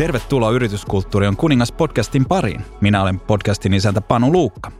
[0.00, 2.64] Tervetuloa Yrityskulttuuri on kuningas podcastin pariin.
[2.80, 4.72] Minä olen podcastin isäntä Panu Luukka.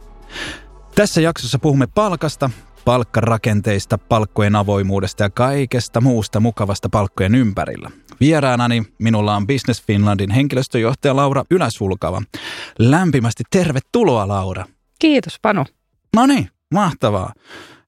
[0.95, 2.49] Tässä jaksossa puhumme palkasta,
[2.85, 7.91] palkkarakenteista, palkkojen avoimuudesta ja kaikesta muusta mukavasta palkkojen ympärillä.
[8.19, 12.21] Vieraanani minulla on Business Finlandin henkilöstöjohtaja Laura Yläsulkava.
[12.79, 14.65] Lämpimästi tervetuloa Laura.
[14.99, 15.65] Kiitos Panu.
[16.15, 17.33] No niin, mahtavaa.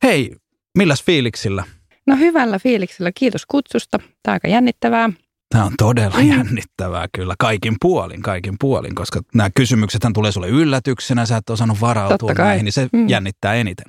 [0.04, 0.36] Hei,
[0.77, 1.63] milläs fiiliksillä?
[2.08, 3.98] No hyvällä fiiliksellä, kiitos kutsusta.
[3.98, 5.09] Tämä on aika jännittävää.
[5.53, 6.30] Tämä on todella mm.
[6.30, 11.81] jännittävää kyllä, kaikin puolin, kaikin puolin, koska nämä kysymykset tulee sulle yllätyksenä, sä et osannut
[11.81, 13.09] varautua näihin, niin se mm.
[13.09, 13.85] jännittää eniten.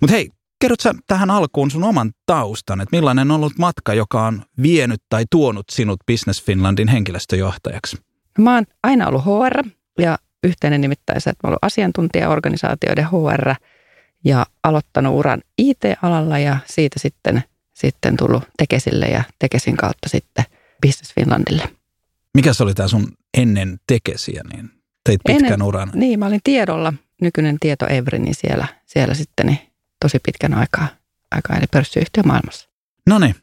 [0.00, 0.30] Mutta hei,
[0.60, 5.02] kerrot sä tähän alkuun sun oman taustan, että millainen on ollut matka, joka on vienyt
[5.08, 7.96] tai tuonut sinut Business Finlandin henkilöstöjohtajaksi?
[8.38, 9.68] Mä oon aina ollut HR
[9.98, 13.54] ja yhteinen nimittäin se, että mä oon ollut asiantuntijaorganisaatioiden HR
[14.24, 17.42] ja aloittanut uran IT-alalla ja siitä sitten,
[17.74, 20.44] sitten tullut Tekesille ja Tekesin kautta sitten
[20.86, 21.68] Business Finlandille.
[22.34, 24.70] Mikä se oli tämä sun ennen Tekesiä, niin
[25.04, 25.90] teit pitkän ennen, uran?
[25.94, 29.58] Niin, mä olin tiedolla, nykyinen tieto Evri, niin siellä, siellä sitten niin
[30.00, 30.88] tosi pitkän aikaa,
[31.30, 32.68] aikaa eli pörssiyhtiö maailmassa.
[33.06, 33.34] No niin,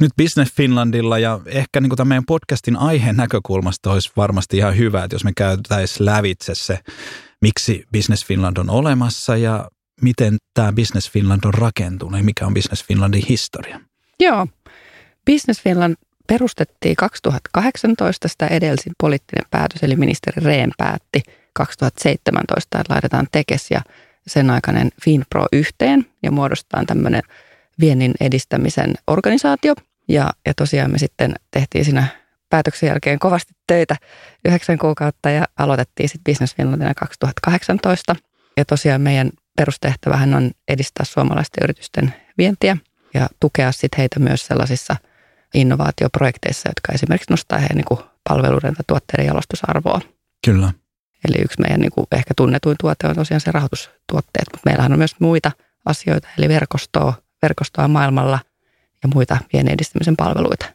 [0.00, 5.04] nyt Business Finlandilla ja ehkä niin tämän meidän podcastin aiheen näkökulmasta olisi varmasti ihan hyvä,
[5.04, 6.78] että jos me käytäisiin lävitse se,
[7.42, 9.68] miksi Business Finland on olemassa ja
[10.02, 13.80] miten tämä Business Finland on rakentunut ja mikä on Business Finlandin historia.
[14.20, 14.46] Joo,
[15.30, 15.94] Business Finland
[16.26, 23.80] perustettiin 2018, sitä edelsin poliittinen päätös, eli ministeri Rehn päätti 2017, että laitetaan Tekes ja
[24.26, 27.22] sen aikainen Finpro yhteen ja muodostetaan tämmöinen
[27.80, 29.74] viennin edistämisen organisaatio.
[30.08, 32.06] Ja, ja tosiaan me sitten tehtiin siinä
[32.50, 33.96] päätöksen jälkeen kovasti töitä
[34.44, 38.16] yhdeksän kuukautta ja aloitettiin sitten Business Finlandina 2018.
[38.56, 42.76] Ja tosiaan meidän perustehtävähän on edistää suomalaisten yritysten vientiä
[43.14, 44.96] ja tukea sitten heitä myös sellaisissa
[45.56, 50.00] innovaatioprojekteissa, jotka esimerkiksi nostaa heidän niin palveluiden tai tuotteiden jalostusarvoa.
[50.46, 50.72] Kyllä.
[51.28, 54.98] Eli yksi meidän niin kuin ehkä tunnetuin tuote on tosiaan se rahoitustuotteet, mutta meillähän on
[54.98, 55.52] myös muita
[55.84, 58.38] asioita, eli verkostoa, verkostoa maailmalla
[59.02, 60.66] ja muita viennin edistämisen palveluita.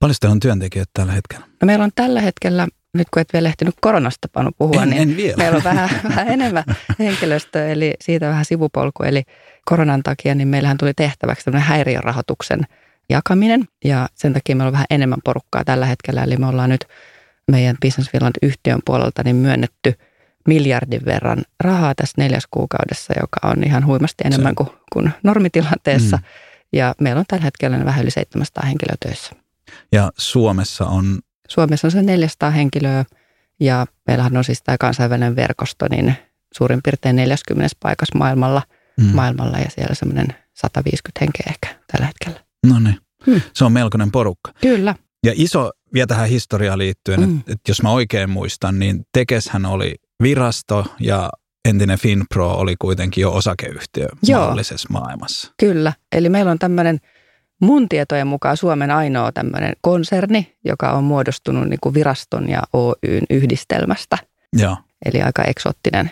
[0.00, 1.46] Paljon teillä on työntekijöitä tällä hetkellä?
[1.60, 5.02] No meillä on tällä hetkellä, nyt kun et vielä ehtinyt koronasta panu puhua, en, niin
[5.02, 5.36] en vielä.
[5.36, 6.64] meillä on vähän, vähän enemmän
[6.98, 9.02] henkilöstöä, eli siitä vähän sivupolku.
[9.02, 9.22] Eli
[9.64, 12.60] koronan takia niin meillähän tuli tehtäväksi tämmöinen häiriörahoituksen
[13.10, 16.84] jakaminen, ja sen takia meillä on vähän enemmän porukkaa tällä hetkellä, eli me ollaan nyt
[17.50, 19.94] meidän Business Finland-yhtiön puolelta niin myönnetty
[20.48, 26.16] miljardin verran rahaa tässä neljäs kuukaudessa, joka on ihan huimasti enemmän kuin, kuin normitilanteessa.
[26.16, 26.22] Mm.
[26.72, 29.32] Ja meillä on tällä hetkellä vähän yli 700 henkilöä töissä.
[29.92, 31.18] Ja Suomessa on?
[31.48, 33.04] Suomessa on se 400 henkilöä
[33.60, 36.14] ja meillähän on siis tämä kansainvälinen verkosto niin
[36.54, 38.62] suurin piirtein 40 paikassa maailmalla,
[39.00, 39.04] mm.
[39.04, 42.47] maailmalla ja siellä semmoinen 150 henkeä ehkä tällä hetkellä.
[42.68, 43.40] No niin, hmm.
[43.54, 44.52] se on melkoinen porukka.
[44.60, 44.94] Kyllä.
[45.26, 47.38] Ja iso vielä tähän historiaan liittyen, mm.
[47.38, 51.30] että, että jos mä oikein muistan, niin Tekeshän oli virasto ja
[51.64, 54.40] entinen Finpro oli kuitenkin jo osakeyhtiö Joo.
[54.40, 55.52] mahdollisessa maailmassa.
[55.60, 56.98] Kyllä, eli meillä on tämmöinen
[57.60, 63.24] mun tietojen mukaan Suomen ainoa tämmöinen konserni, joka on muodostunut niin kuin viraston ja Oyn
[63.30, 64.18] yhdistelmästä.
[64.52, 64.76] Joo.
[65.04, 66.10] Eli aika eksoottinen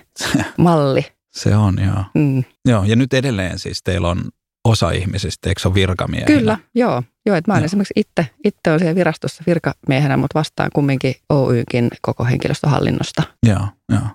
[0.59, 1.07] malli.
[1.37, 2.05] Se on, joo.
[2.15, 2.45] Mm.
[2.65, 4.23] Joo, ja nyt edelleen siis teillä on
[4.67, 6.27] osa ihmisistä, eikö se ole virkamiehiä?
[6.27, 7.03] Kyllä, joo.
[7.27, 11.89] Joo, että mä olen esimerkiksi itse, itse olen siellä virastossa virkamiehenä, mutta vastaan kumminkin Oykin
[12.03, 13.23] koko henkilöstöhallinnosta.
[13.47, 14.09] Joo, joo.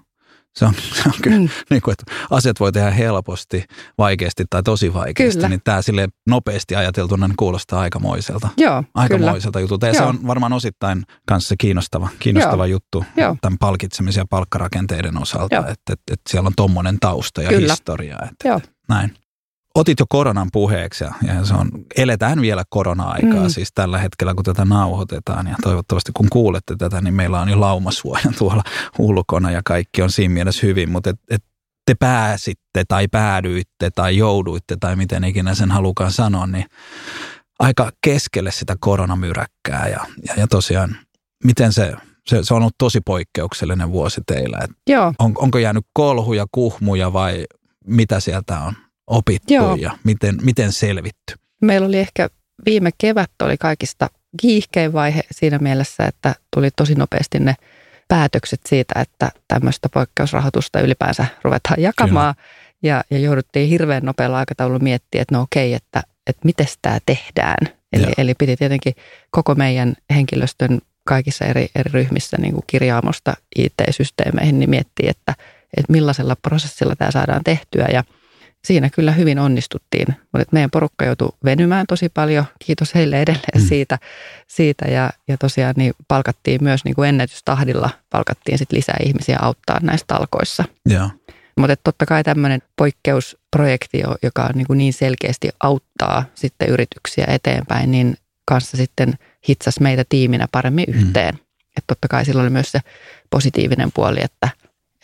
[0.56, 1.50] Se on, se on kyllä, mm.
[1.70, 3.64] niin kuin, että asiat voi tehdä helposti,
[3.98, 5.50] vaikeasti tai tosi vaikeasti, kyllä.
[5.50, 8.50] niin tämä sille nopeasti ajateltuna niin kuulostaa aikamoiselta.
[8.58, 9.64] Joo, Aikamoiselta kyllä.
[9.64, 9.88] jutulta.
[9.88, 10.04] Ja Joo.
[10.04, 12.72] se on varmaan osittain kanssa kiinnostava, kiinnostava Joo.
[12.72, 13.36] juttu Joo.
[13.42, 17.74] tämän palkitsemisen ja palkkarakenteiden osalta, että, että, että siellä on tuommoinen tausta ja kyllä.
[17.74, 18.18] historia.
[18.24, 18.62] Että, Joo.
[18.90, 19.14] Näin
[19.76, 23.50] otit jo koronan puheeksi ja, ja se on, eletään vielä korona-aikaa mm.
[23.50, 27.59] siis tällä hetkellä, kun tätä nauhoitetaan ja toivottavasti kun kuulette tätä, niin meillä on jo
[27.59, 28.64] laumasuoja tuolla
[29.00, 31.44] ulkona ja kaikki on siinä mielessä hyvin, mutta et, et
[31.85, 36.66] te pääsitte tai päädyitte tai jouduitte tai miten ikinä sen halukaan sanoa, niin
[37.59, 40.97] aika keskelle sitä koronamyräkkää ja, ja, ja tosiaan
[41.44, 41.94] miten se,
[42.28, 44.58] se, se on ollut tosi poikkeuksellinen vuosi teillä.
[44.64, 45.14] Et Joo.
[45.20, 47.46] On, onko jäänyt kolhuja, kuhmuja vai
[47.88, 48.73] mitä sieltä on
[49.08, 49.76] opittu Joo.
[49.76, 51.34] ja miten, miten selvitty?
[51.62, 52.30] Meillä oli ehkä
[52.66, 54.09] viime kevät oli kaikista
[54.42, 57.56] kiihkein vaihe siinä mielessä, että tuli tosi nopeasti ne
[58.08, 62.36] päätökset siitä, että tämmöistä poikkeusrahoitusta ylipäänsä ruvetaan jakamaan.
[62.84, 67.68] Ja, ja jouduttiin hirveän nopealla aikataululla miettiä, että no okei, että, että miten tämä tehdään.
[67.94, 68.94] Eli, eli piti tietenkin
[69.32, 75.36] koko meidän henkilöstön kaikissa eri, eri ryhmissä niin kuin kirjaamosta IT-systeemeihin niin miettiä, että,
[75.78, 77.88] että millaisella prosessilla tämä saadaan tehtyä.
[77.94, 78.04] Ja
[78.66, 80.08] siinä kyllä hyvin onnistuttiin.
[80.08, 82.46] Mutta meidän porukka joutui venymään tosi paljon.
[82.66, 83.67] Kiitos heille edelleen mm.
[83.67, 83.99] siitä.
[84.47, 84.85] siitä.
[84.85, 90.05] Ja, ja tosiaan niin palkattiin myös niin kuin ennätystahdilla, palkattiin sit lisää ihmisiä auttaa näissä
[90.08, 90.63] talkoissa.
[90.91, 91.11] Yeah.
[91.58, 98.17] Mutta totta kai tämmöinen poikkeusprojekti, joka niin, kuin niin selkeästi auttaa sitten yrityksiä eteenpäin, niin
[98.46, 99.13] kanssa sitten
[99.49, 100.99] hitsas meitä tiiminä paremmin mm.
[100.99, 101.35] yhteen.
[101.35, 101.41] Mm.
[101.78, 102.79] Että totta kai sillä oli myös se
[103.29, 104.49] positiivinen puoli, että,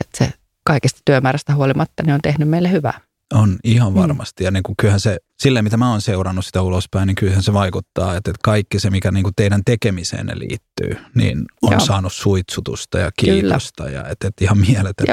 [0.01, 0.33] että se
[0.63, 3.06] kaikesta työmäärästä huolimatta niin on tehnyt meille hyvää.
[3.33, 3.99] On ihan mm.
[3.99, 4.43] varmasti.
[4.43, 4.45] Mm.
[4.45, 7.53] Ja niin kuin kyllähän se, sille mitä mä oon seurannut sitä ulospäin, niin kyllähän se
[7.53, 11.79] vaikuttaa, että, että kaikki se, mikä niin kuin teidän tekemiseenne liittyy, niin on Joo.
[11.79, 13.83] saanut suitsutusta ja kiitosta.
[13.83, 13.97] Kyllä.
[13.97, 15.07] Ja että, että ihan mieletön,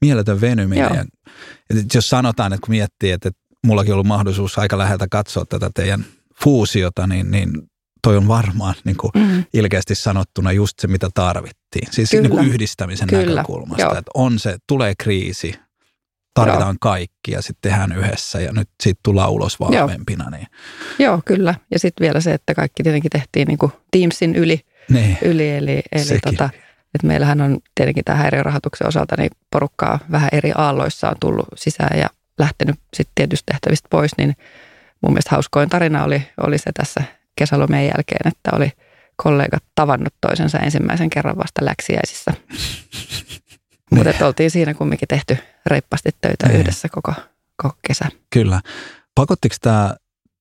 [0.00, 0.94] mieletön venyminen.
[0.94, 1.04] Ja,
[1.70, 5.44] että jos sanotaan, että kun miettii, että, että mullakin on ollut mahdollisuus aika läheltä katsoa
[5.44, 6.06] tätä teidän
[6.42, 7.50] fuusiota, niin, niin
[8.02, 9.44] toi on varmaan niin kuin mm.
[9.54, 11.88] ilkeästi sanottuna just se, mitä tarvittiin.
[11.90, 13.34] Siis niin kuin yhdistämisen Kyllä.
[13.34, 13.92] näkökulmasta, Joo.
[13.92, 15.54] että on se, tulee kriisi,
[16.36, 16.80] tarvitaan Joo.
[16.80, 20.24] kaikki ja sitten tehdään yhdessä ja nyt siitä tullaan ulos vahvempina.
[20.24, 20.46] Joo, niin.
[20.98, 21.54] Joo kyllä.
[21.70, 24.60] Ja sitten vielä se, että kaikki tietenkin tehtiin niin kuin Teamsin yli.
[24.90, 25.18] Niin.
[25.22, 26.50] yli eli, eli tota,
[26.94, 31.98] että meillähän on tietenkin tämä häiriörahoituksen osalta niin porukkaa vähän eri aalloissa on tullut sisään
[31.98, 32.06] ja
[32.38, 34.36] lähtenyt sitten tietysti tehtävistä pois, niin
[35.00, 37.02] mun mielestä hauskoin tarina oli, oli se tässä
[37.36, 38.72] kesälomien jälkeen, että oli
[39.16, 42.32] kollegat tavannut toisensa ensimmäisen kerran vasta läksiäisissä.
[43.90, 46.60] Mutta oltiin siinä kumminkin tehty reippaasti töitä niin.
[46.60, 47.14] yhdessä koko,
[47.62, 48.04] koko kesä.
[48.30, 48.60] Kyllä.
[49.14, 49.94] Pakottiko tämä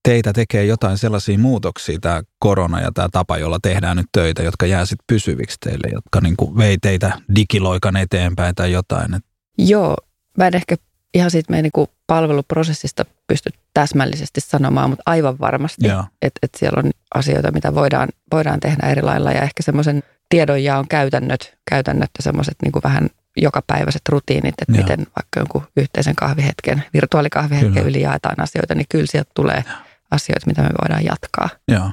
[0.03, 4.65] teitä tekee jotain sellaisia muutoksia, tämä korona ja tämä tapa, jolla tehdään nyt töitä, jotka
[4.65, 9.15] jää sitten pysyviksi teille, jotka niin kuin vei teitä digiloikan eteenpäin tai jotain?
[9.57, 9.95] Joo,
[10.37, 10.75] mä en ehkä
[11.13, 15.85] ihan siitä meidän niin palveluprosessista pysty täsmällisesti sanomaan, mutta aivan varmasti,
[16.21, 20.87] että et siellä on asioita, mitä voidaan, voidaan tehdä eri lailla ja ehkä semmoisen tiedonjaon
[20.87, 24.81] käytännöt, käytännöt ja semmoiset niin vähän jokapäiväiset rutiinit, että Joo.
[24.81, 27.87] miten vaikka jonkun yhteisen kahvihetken, virtuaalikahvihetken kyllä.
[27.87, 29.77] yli jaetaan asioita, niin kyllä sieltä tulee Joo.
[30.11, 31.49] asioita, mitä me voidaan jatkaa.
[31.67, 31.91] Joo.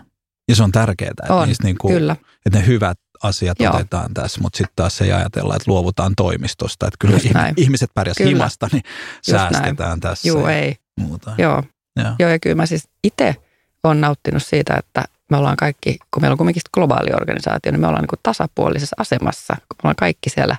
[0.48, 2.16] Ja se on tärkeää, että, on, niin kuin, kyllä.
[2.46, 3.74] että ne hyvät asiat Joo.
[3.74, 6.86] otetaan tässä, mutta sitten taas ei ajatella, että luovutaan toimistosta.
[6.86, 7.18] Että kyllä
[7.56, 10.00] ihmiset pärjäs himasta, niin Just säästetään näin.
[10.00, 10.28] tässä.
[10.28, 10.76] Joo, ei.
[11.00, 11.34] Muuta.
[11.38, 11.62] Joo.
[11.96, 12.14] Joo.
[12.18, 13.36] Joo, ja kyllä mä siis itse
[13.84, 17.86] olen nauttinut siitä, että me ollaan kaikki, kun meillä on kuitenkin globaali organisaatio, niin me
[17.86, 19.54] ollaan niin kuin tasapuolisessa asemassa.
[19.54, 20.56] Kun me ollaan kaikki siellä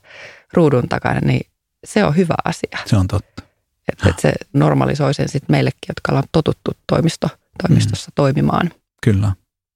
[0.53, 1.41] ruudun takana, niin
[1.83, 2.77] se on hyvä asia.
[2.85, 3.44] Se on totta.
[3.91, 7.27] Että et se normalisoi sen sitten meillekin, jotka ollaan totuttu toimisto,
[7.61, 8.13] toimistossa mm.
[8.15, 8.71] toimimaan.
[9.03, 9.31] Kyllä,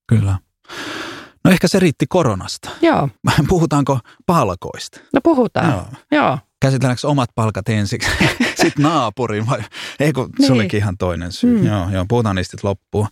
[0.08, 0.38] kyllä.
[1.44, 2.70] No ehkä se riitti koronasta.
[2.82, 3.08] Joo.
[3.48, 5.00] Puhutaanko palkoista?
[5.14, 5.86] No puhutaan, joo.
[6.12, 6.38] joo.
[6.62, 8.10] Käsitelläänkö omat palkat ensiksi,
[8.62, 9.60] sitten naapurin vai?
[10.00, 10.46] Ei kun niin.
[10.46, 11.58] se olikin ihan toinen syy.
[11.58, 11.66] Mm.
[11.66, 13.08] Joo, joo, puhutaan niistä loppuun.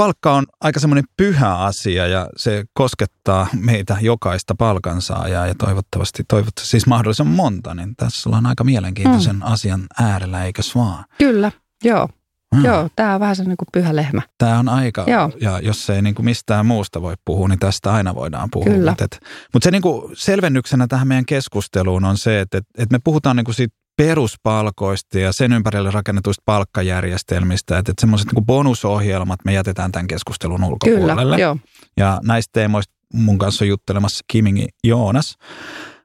[0.00, 6.70] Palkka on aika semmoinen pyhä asia ja se koskettaa meitä jokaista palkansaajaa ja toivottavasti, toivottavasti
[6.70, 9.42] siis mahdollisimman monta, niin tässä ollaan aika mielenkiintoisen mm.
[9.42, 11.04] asian äärellä, eikös vaan?
[11.18, 11.52] Kyllä,
[11.84, 12.08] joo.
[12.54, 12.64] Mm.
[12.64, 14.22] Joo, tämä on vähän sellainen kuin pyhä lehmä.
[14.38, 15.32] Tämä on aika, Joo.
[15.40, 18.72] ja jos ei niin kuin mistään muusta voi puhua, niin tästä aina voidaan puhua.
[18.74, 18.90] Kyllä.
[18.90, 19.16] Mutta
[19.54, 23.36] mut se niin kuin selvennyksenä tähän meidän keskusteluun on se, että, että, että me puhutaan
[23.36, 29.52] niin kuin siitä peruspalkoista ja sen ympärille rakennetuista palkkajärjestelmistä, että, että semmoiset niin bonusohjelmat me
[29.52, 31.22] jätetään tämän keskustelun ulkopuolelle.
[31.22, 31.56] Kyllä, joo.
[31.96, 35.36] Ja näistä teemoista mun kanssa juttelemassa Kimingi Joonas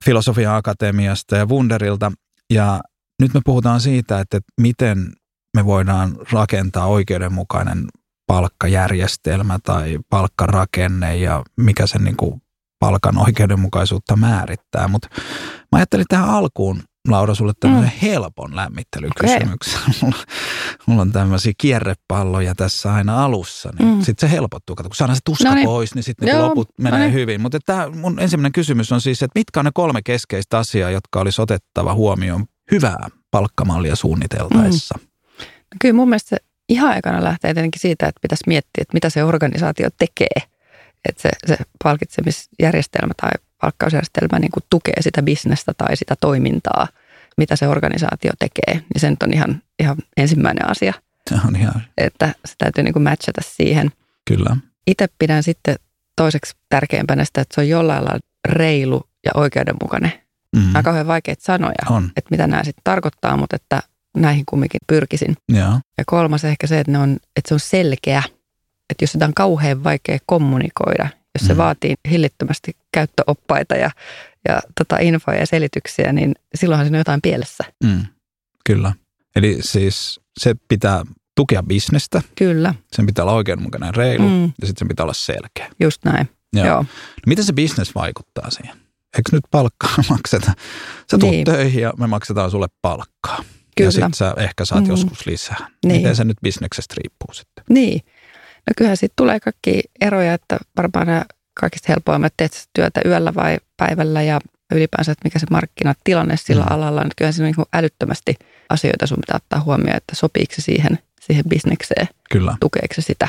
[0.06, 2.12] Filosofia Akatemiasta ja Wunderilta.
[2.54, 2.82] Ja
[3.22, 5.12] nyt me puhutaan siitä, että, että miten
[5.58, 7.86] me voidaan rakentaa oikeudenmukainen
[8.28, 12.42] palkkajärjestelmä tai palkkarakenne ja mikä sen niin kuin
[12.80, 14.88] palkan oikeudenmukaisuutta määrittää.
[14.88, 15.08] Mutta
[15.72, 18.08] mä ajattelin tähän alkuun, Laura, sulle tämmöisen mm.
[18.08, 19.82] helpon lämmittelykysymyksen.
[19.82, 19.94] Okay.
[20.02, 20.18] Mulla,
[20.86, 24.02] mulla on tämmöisiä kierrepalloja tässä aina alussa, niin mm.
[24.02, 24.76] sitten se helpottuu.
[24.76, 25.66] Kato, kun saadaan se tuska Noniin.
[25.66, 27.14] pois, niin sitten niin loput menee Noniin.
[27.14, 27.42] hyvin.
[27.42, 31.20] Mutta tämä mun ensimmäinen kysymys on siis, että mitkä on ne kolme keskeistä asiaa, jotka
[31.20, 34.96] olisi otettava huomioon hyvää palkkamallia suunniteltaessa?
[35.00, 35.08] Mm.
[35.82, 36.38] Kyllä mun mielestä
[36.70, 40.42] ihan aikana lähtee tietenkin siitä, että pitäisi miettiä, että mitä se organisaatio tekee.
[41.10, 43.32] Että se, se palkitsemisjärjestelmä tai
[43.62, 46.88] palkkausjärjestelmä niin kuin tukee sitä bisnestä tai sitä toimintaa,
[47.38, 48.74] mitä se organisaatio tekee.
[48.74, 50.94] Niin se nyt on ihan, ihan ensimmäinen asia.
[51.30, 51.82] Se on ihan...
[51.98, 53.92] Että se täytyy niin kuin matchata siihen.
[54.28, 54.58] Kyllä.
[54.88, 55.76] Itse pidän sitten
[56.16, 58.20] toiseksi tärkeimpänä sitä, että se on jollain lailla
[58.50, 60.12] reilu ja oikeudenmukainen.
[60.56, 60.68] Mm-hmm.
[60.68, 62.12] Nämä on kauhean vaikeita sanoja, on.
[62.16, 63.84] että mitä nämä sitten tarkoittaa, mutta että
[64.18, 65.38] näihin kumminkin pyrkisin.
[65.52, 65.80] Ja.
[65.98, 68.24] ja kolmas ehkä se, että, ne on, että se on selkeä.
[68.90, 71.10] Että jos sitä on kauhean vaikea kommunikoida,
[71.40, 71.58] jos se mm.
[71.58, 73.92] vaatii hillittömästi käyttöoppaita ja,
[74.48, 77.64] ja tota infoja ja selityksiä, niin silloinhan siinä on jotain pielessä.
[77.84, 78.06] Mm.
[78.66, 78.94] Kyllä.
[79.36, 81.04] Eli siis se pitää
[81.36, 82.22] tukea bisnestä.
[82.36, 82.74] Kyllä.
[82.92, 84.44] Sen pitää olla oikeudenmukainen reilu mm.
[84.44, 85.70] ja sitten sen pitää olla selkeä.
[85.80, 86.30] Just näin.
[86.54, 86.66] Joo.
[86.66, 86.78] Joo.
[86.82, 86.88] No,
[87.28, 88.78] miten se bisnes vaikuttaa siihen?
[89.18, 90.52] Eikö nyt palkkaa makseta?
[91.12, 91.46] Sä tulet niin.
[91.46, 93.44] töihin ja me maksetaan sulle palkkaa.
[93.78, 93.88] Kyllä.
[93.88, 94.90] Ja sitten sä ehkä saat mm.
[94.90, 95.68] joskus lisää.
[95.86, 95.98] Niin.
[95.98, 97.64] Miten se nyt bisneksestä riippuu sitten?
[97.70, 98.02] Niin.
[98.68, 101.26] No kyllähän siitä tulee kaikki eroja, että varmaan nämä
[101.60, 104.40] kaikista helpoimmat teet työtä yöllä vai päivällä ja
[104.74, 106.72] ylipäänsä, että mikä se markkinatilanne sillä mm.
[106.72, 107.10] alalla on.
[107.16, 108.36] Kyllä siinä on niin älyttömästi
[108.70, 112.58] asioita sun pitää ottaa huomioon, että sopiiko se siihen, siihen bisnekseen, Kyllä.
[112.60, 113.28] tukeeko se sitä.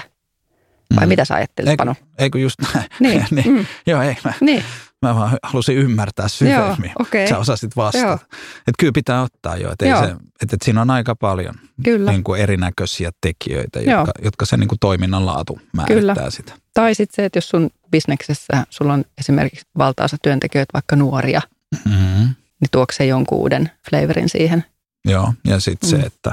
[0.96, 1.08] Vai mm.
[1.08, 1.94] mitä sä ajattelit, eikö, Panu?
[2.18, 2.86] Eikö just näin?
[3.00, 3.26] Niin.
[3.36, 3.52] niin.
[3.54, 3.66] Mm.
[3.86, 4.64] Joo, ei mä, niin.
[5.08, 6.90] Mä vaan halusin ymmärtää syvemmin.
[6.90, 7.28] Joo, okay.
[7.28, 8.18] Sä osasit vastata.
[8.56, 12.10] Että kyllä pitää ottaa jo, että, se, että, että siinä on aika paljon kyllä.
[12.10, 16.30] Niin kuin erinäköisiä tekijöitä, jotka, jotka sen niin kuin toiminnan laatu määrittää kyllä.
[16.30, 16.52] sitä.
[16.74, 21.40] Tai sitten se, että jos sun bisneksessä sulla on esimerkiksi valtaosa työntekijöitä vaikka nuoria,
[21.84, 22.24] mm-hmm.
[22.60, 24.64] niin tuokse se jonkun uuden flavorin siihen–
[25.06, 26.00] Joo, ja sitten mm.
[26.00, 26.32] se, että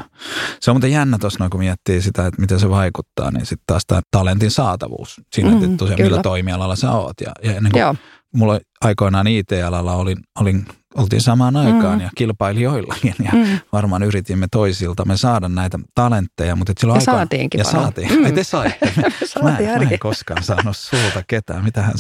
[0.59, 3.85] se on muuten jännä tuossa, kun miettii sitä, että miten se vaikuttaa, niin sitten taas
[3.87, 6.09] tämä talentin saatavuus siinä, mm, että tosiaan kyllä.
[6.09, 7.21] millä toimialalla sä oot.
[7.21, 7.97] Ja, ja niin kuin
[8.33, 12.01] mulla aikoinaan IT-alalla olin, olin, oltiin samaan aikaan mm.
[12.01, 13.59] ja kilpailijoillakin ja mm.
[13.71, 16.55] varmaan yritimme toisiltamme saada näitä talentteja.
[16.55, 17.83] Mutta silloin ja aika, saatiinkin Ja paljon.
[17.83, 18.19] saatiin.
[18.19, 18.25] Mm.
[18.25, 18.93] Ai te saitte.
[19.43, 21.63] mä, en, mä en koskaan saanut sulta ketään.
[21.63, 21.93] Mitähän,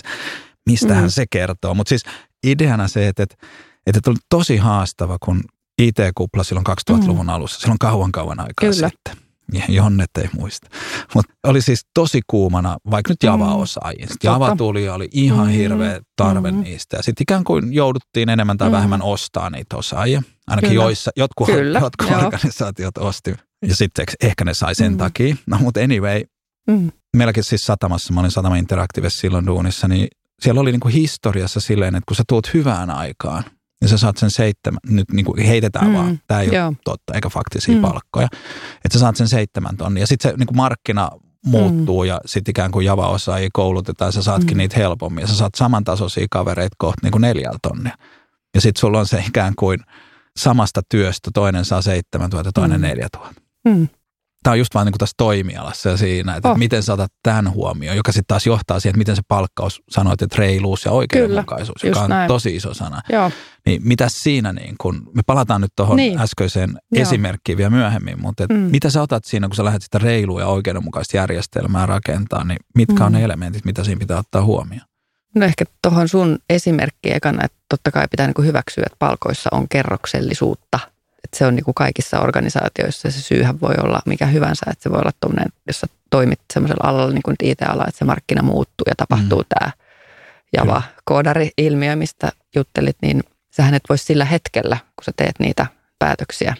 [0.69, 1.09] mistähän mm.
[1.09, 1.73] se kertoo.
[1.73, 2.03] Mutta siis
[2.47, 3.35] ideana se, että, että,
[3.87, 5.43] että oli tosi haastava, kun
[5.81, 7.29] IT-kupla silloin 2000-luvun mm.
[7.29, 8.89] alussa, silloin kauan kauan aikaa Kyllä.
[8.89, 9.22] sitten.
[9.67, 10.69] Jonnet ei muista.
[11.15, 14.05] Mutta oli siis tosi kuumana, vaikka nyt Java-osaajia.
[14.05, 14.15] Mm.
[14.23, 15.53] Java tuli oli ihan mm.
[15.53, 16.61] hirveä tarve mm.
[16.61, 16.97] niistä.
[16.97, 18.71] Ja sitten ikään kuin jouduttiin enemmän tai mm.
[18.71, 20.23] vähemmän ostaa niitä osaajia.
[20.47, 20.83] Ainakin Kyllä.
[20.83, 21.79] joissa, jotkut, Kyllä.
[21.79, 23.35] jotkut organisaatiot osti.
[23.67, 24.97] Ja sitten ehkä ne sai sen mm.
[24.97, 25.35] takia.
[25.45, 26.23] No mutta anyway,
[26.67, 26.91] mm.
[27.17, 30.07] meilläkin siis Satamassa, mä olin Satama Interactive silloin duunissa, niin
[30.41, 33.43] siellä oli niinku historiassa silleen, että kun sä tuut hyvään aikaan–
[33.83, 36.67] niin sä saat sen seitsemän, nyt niin kuin heitetään mm, vaan, tämä ei joo.
[36.67, 37.81] ole totta eikä faktisia mm.
[37.81, 38.27] palkkoja,
[38.85, 40.03] että sä saat sen seitsemän tonnia.
[40.03, 41.09] Ja sitten se niin kuin markkina
[41.45, 42.07] muuttuu mm.
[42.07, 44.57] ja sitten ikään kuin java-osaajia koulutetaan ja sä saatkin mm.
[44.57, 45.21] niitä helpommin.
[45.21, 47.97] Ja sä saat samantasoisia kavereita kohta niin kuin neljällä tonnia.
[48.55, 49.79] Ja sitten sulla on se ikään kuin
[50.37, 52.87] samasta työstä, toinen saa seitsemän tuhatta, toinen mm.
[52.87, 53.41] neljä tuhatta.
[53.65, 53.87] Mm
[54.43, 56.57] tämä on just vaan niin kuin tässä toimialassa ja siinä, että oh.
[56.57, 60.35] miten saatat tämän huomioon, joka sitten taas johtaa siihen, että miten se palkkaus sanoit, että
[60.39, 62.27] reiluus ja oikeudenmukaisuus, Kyllä, joka on näin.
[62.27, 63.01] tosi iso sana.
[63.09, 63.31] Joo.
[63.65, 66.19] Niin mitä siinä, niin kun, me palataan nyt tuohon niin.
[66.19, 67.01] äskeiseen Joo.
[67.01, 68.55] esimerkkiin vielä myöhemmin, mutta et mm.
[68.55, 72.99] mitä sä otat siinä, kun sä lähdet sitä reilua ja oikeudenmukaista järjestelmää rakentaa, niin mitkä
[72.99, 73.05] mm.
[73.05, 74.87] on ne elementit, mitä siinä pitää ottaa huomioon?
[75.35, 79.69] No ehkä tuohon sun esimerkkiin ekana, että totta kai pitää niin hyväksyä, että palkoissa on
[79.69, 80.79] kerroksellisuutta–
[81.23, 84.89] että se on niin kuin kaikissa organisaatioissa se syyhän voi olla mikä hyvänsä, että se
[84.89, 88.85] voi olla tuommoinen, jos sä toimit semmoisella alalla niin kuin IT-ala, että se markkina muuttuu
[88.87, 89.45] ja tapahtuu mm.
[89.49, 89.71] tämä
[90.57, 95.65] Java-koodari-ilmiö, mistä juttelit, niin sähän et voi sillä hetkellä, kun sä teet niitä
[95.99, 96.53] päätöksiä,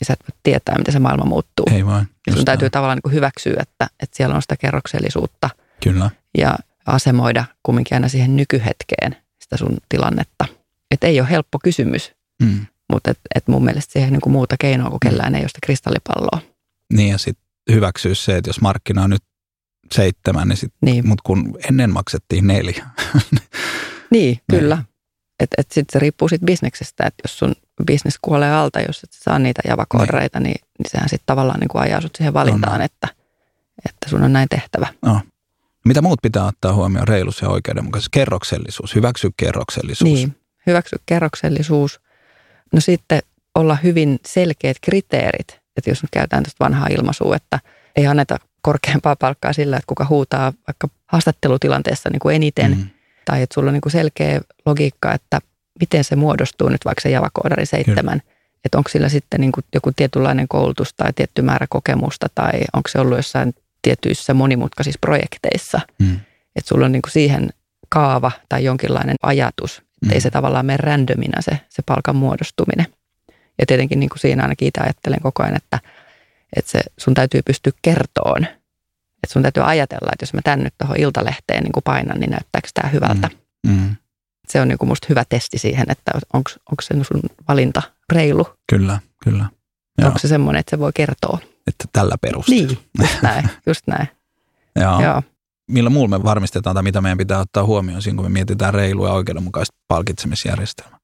[0.00, 1.66] niin sä et voi tietää, miten se maailma muuttuu.
[1.72, 2.06] Ei vaan.
[2.26, 5.50] Ja sun täytyy tavallaan niin kuin hyväksyä, että, että siellä on sitä kerroksellisuutta.
[5.82, 6.10] Kyllä.
[6.38, 10.44] Ja asemoida kumminkin aina siihen nykyhetkeen sitä sun tilannetta.
[10.90, 12.12] Että ei ole helppo kysymys.
[12.42, 12.66] Mm.
[12.92, 15.58] Mutta et, et mun mielestä siihen niin kuin muuta keinoa kuin kellään ei ole sitä
[15.62, 16.40] kristallipalloa.
[16.92, 19.22] Niin ja sitten hyväksyä se, että jos markkina on nyt
[19.92, 21.08] seitsemän, niin, sit, niin.
[21.08, 22.86] mutta kun ennen maksettiin neljä.
[24.10, 24.84] niin, kyllä.
[25.40, 27.54] Että et, sitten se riippuu siitä bisneksestä, että jos sun
[27.86, 30.44] bisnes kuolee alta, jos et saa niitä javakoodareita, niin.
[30.44, 32.84] niin, niin sehän sitten tavallaan niin kuin ajaa sut siihen valintaan, no.
[32.84, 33.08] että,
[33.88, 34.86] että sun on näin tehtävä.
[35.02, 35.20] No.
[35.84, 37.08] Mitä muut pitää ottaa huomioon?
[37.08, 38.08] Reilus ja oikeudenmukaisuus.
[38.08, 38.94] Kerroksellisuus.
[38.94, 40.10] Hyväksy kerroksellisuus.
[40.10, 42.00] Niin, hyväksy kerroksellisuus.
[42.72, 43.22] No sitten
[43.54, 47.60] olla hyvin selkeät kriteerit, että jos nyt käytetään tästä vanhaa ilmaisua, että
[47.96, 52.86] ei anneta korkeampaa palkkaa sillä, että kuka huutaa vaikka haastattelutilanteessa niin kuin eniten, mm.
[53.24, 55.40] tai että sulla on niin kuin selkeä logiikka, että
[55.80, 58.22] miten se muodostuu nyt vaikka se javakoodari seitsemän,
[58.64, 62.88] että onko sillä sitten niin kuin joku tietynlainen koulutus tai tietty määrä kokemusta, tai onko
[62.88, 66.20] se ollut jossain tietyissä monimutkaisissa projekteissa, mm.
[66.56, 67.50] että sulla on niin kuin siihen
[67.88, 70.12] kaava tai jonkinlainen ajatus, Mm.
[70.12, 72.86] Ei se tavallaan mene randomina se, se palkan muodostuminen.
[73.58, 75.78] Ja tietenkin niin kuin siinä ainakin itse ajattelen koko ajan, että,
[76.56, 78.44] että se, sun täytyy pystyä kertoon.
[78.44, 82.30] Että sun täytyy ajatella, että jos mä tän nyt tuohon iltalehteen niin kuin painan, niin
[82.30, 83.30] näyttääkö tämä hyvältä.
[83.66, 83.72] Mm.
[83.72, 83.96] Mm.
[84.48, 87.82] Se on niin kuin musta hyvä testi siihen, että onko se sun valinta
[88.12, 88.46] reilu.
[88.70, 89.46] Kyllä, kyllä.
[89.98, 90.06] Joo.
[90.06, 91.38] Onko se semmoinen, että se voi kertoa.
[91.66, 92.66] Että tällä perusteella.
[92.66, 94.08] Niin, just näin, just näin.
[94.82, 95.02] Joo.
[95.02, 95.22] Joo
[95.70, 99.08] millä muulla me varmistetaan tai mitä meidän pitää ottaa huomioon siinä, kun me mietitään reilua
[99.08, 100.98] ja oikeudenmukaista palkitsemisjärjestelmää?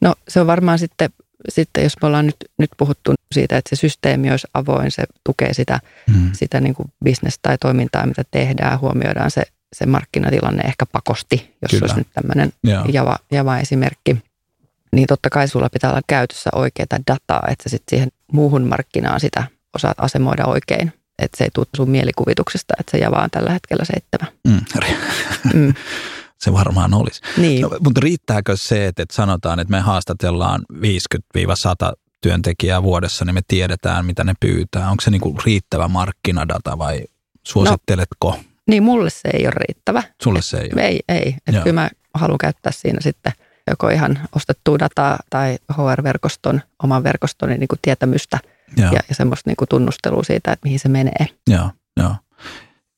[0.00, 1.10] No se on varmaan sitten,
[1.48, 5.54] sitten jos me ollaan nyt, nyt puhuttu siitä, että se systeemi olisi avoin, se tukee
[5.54, 5.80] sitä,
[6.12, 6.30] hmm.
[6.32, 9.42] sitä niin kuin business- tai toimintaa, mitä tehdään, huomioidaan se,
[9.76, 11.82] se markkinatilanne ehkä pakosti, jos Kyllä.
[11.82, 12.52] olisi nyt tämmöinen
[12.92, 14.16] Java, Java-esimerkki.
[14.92, 19.44] Niin totta kai sulla pitää olla käytössä oikeaa dataa, että sitten siihen muuhun markkinaan sitä
[19.74, 23.84] osaat asemoida oikein että se ei tule sun mielikuvituksesta, että se Java on tällä hetkellä
[23.84, 24.32] seitsemän.
[24.48, 25.60] Mm.
[25.60, 25.74] mm.
[26.44, 27.20] se varmaan olisi.
[27.36, 27.62] Niin.
[27.62, 30.78] No, mutta riittääkö se, että, että sanotaan, että me haastatellaan 50-100
[32.20, 34.90] työntekijää vuodessa, niin me tiedetään, mitä ne pyytää.
[34.90, 37.04] Onko se niin kuin riittävä markkinadata vai
[37.42, 38.30] suositteletko?
[38.30, 40.02] No, niin, mulle se ei ole riittävä.
[40.22, 40.82] Sulle se ei ole?
[40.82, 41.36] Ei, ei.
[41.46, 43.32] Että kyllä mä haluan käyttää siinä sitten
[43.70, 48.38] joko ihan ostettua dataa tai HR-verkoston, oman verkoston niin kuin tietämystä
[48.76, 51.26] ja, ja semmoista niin kuin tunnustelua siitä, että mihin se menee.
[51.50, 51.70] Joo,
[52.00, 52.14] joo.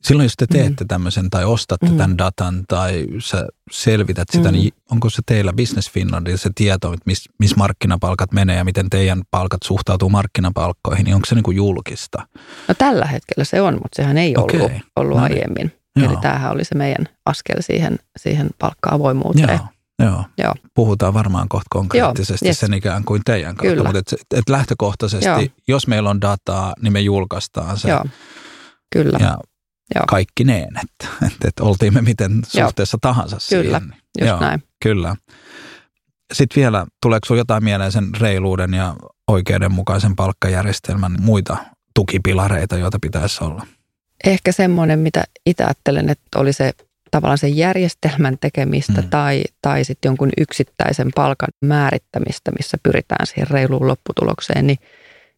[0.03, 0.89] Silloin jos te teette mm.
[0.89, 1.97] tämmöisen tai ostatte mm.
[1.97, 4.53] tämän datan tai sä selvität sitä, mm.
[4.53, 8.91] niin onko se teillä Business Finlandilla se tieto, että missä mis markkinapalkat menee ja miten
[8.91, 12.27] teidän palkat suhtautuu markkinapalkkoihin, niin onko se niin kuin julkista?
[12.69, 14.61] No tällä hetkellä se on, mutta sehän ei okay.
[14.61, 15.37] ollut, ollut no niin.
[15.37, 15.73] aiemmin.
[15.97, 16.11] Joo.
[16.11, 19.49] Eli tämähän oli se meidän askel siihen, siihen palkka-avoimuuteen.
[19.49, 19.78] Joo.
[20.03, 20.25] Joo.
[20.39, 20.55] Joo.
[20.75, 22.61] Puhutaan varmaan kohta konkreettisesti Joo, yes.
[22.61, 23.85] sen ikään kuin teidän kautta, Kyllä.
[23.85, 25.43] mutta et, et lähtökohtaisesti, Joo.
[25.69, 27.89] jos meillä on dataa, niin me julkaistaan se.
[27.89, 28.05] Joo.
[28.93, 29.19] Kyllä.
[29.21, 29.39] Ja
[29.95, 30.05] Joo.
[30.09, 33.13] kaikki neen, että, että, että oltiin me miten suhteessa Joo.
[33.13, 33.95] tahansa Kyllä, siihen.
[34.19, 34.63] just Joo, näin.
[34.83, 35.17] Kyllä.
[36.33, 38.97] Sitten vielä, tuleeko sinulla jotain mieleen sen reiluuden ja
[39.29, 41.57] oikeudenmukaisen palkkajärjestelmän muita
[41.95, 43.67] tukipilareita, joita pitäisi olla?
[44.25, 46.73] Ehkä semmoinen, mitä itse ajattelen, että oli se
[47.11, 49.09] tavallaan sen järjestelmän tekemistä mm.
[49.11, 54.79] tai, tai sitten jonkun yksittäisen palkan määrittämistä, missä pyritään siihen reiluun lopputulokseen, niin,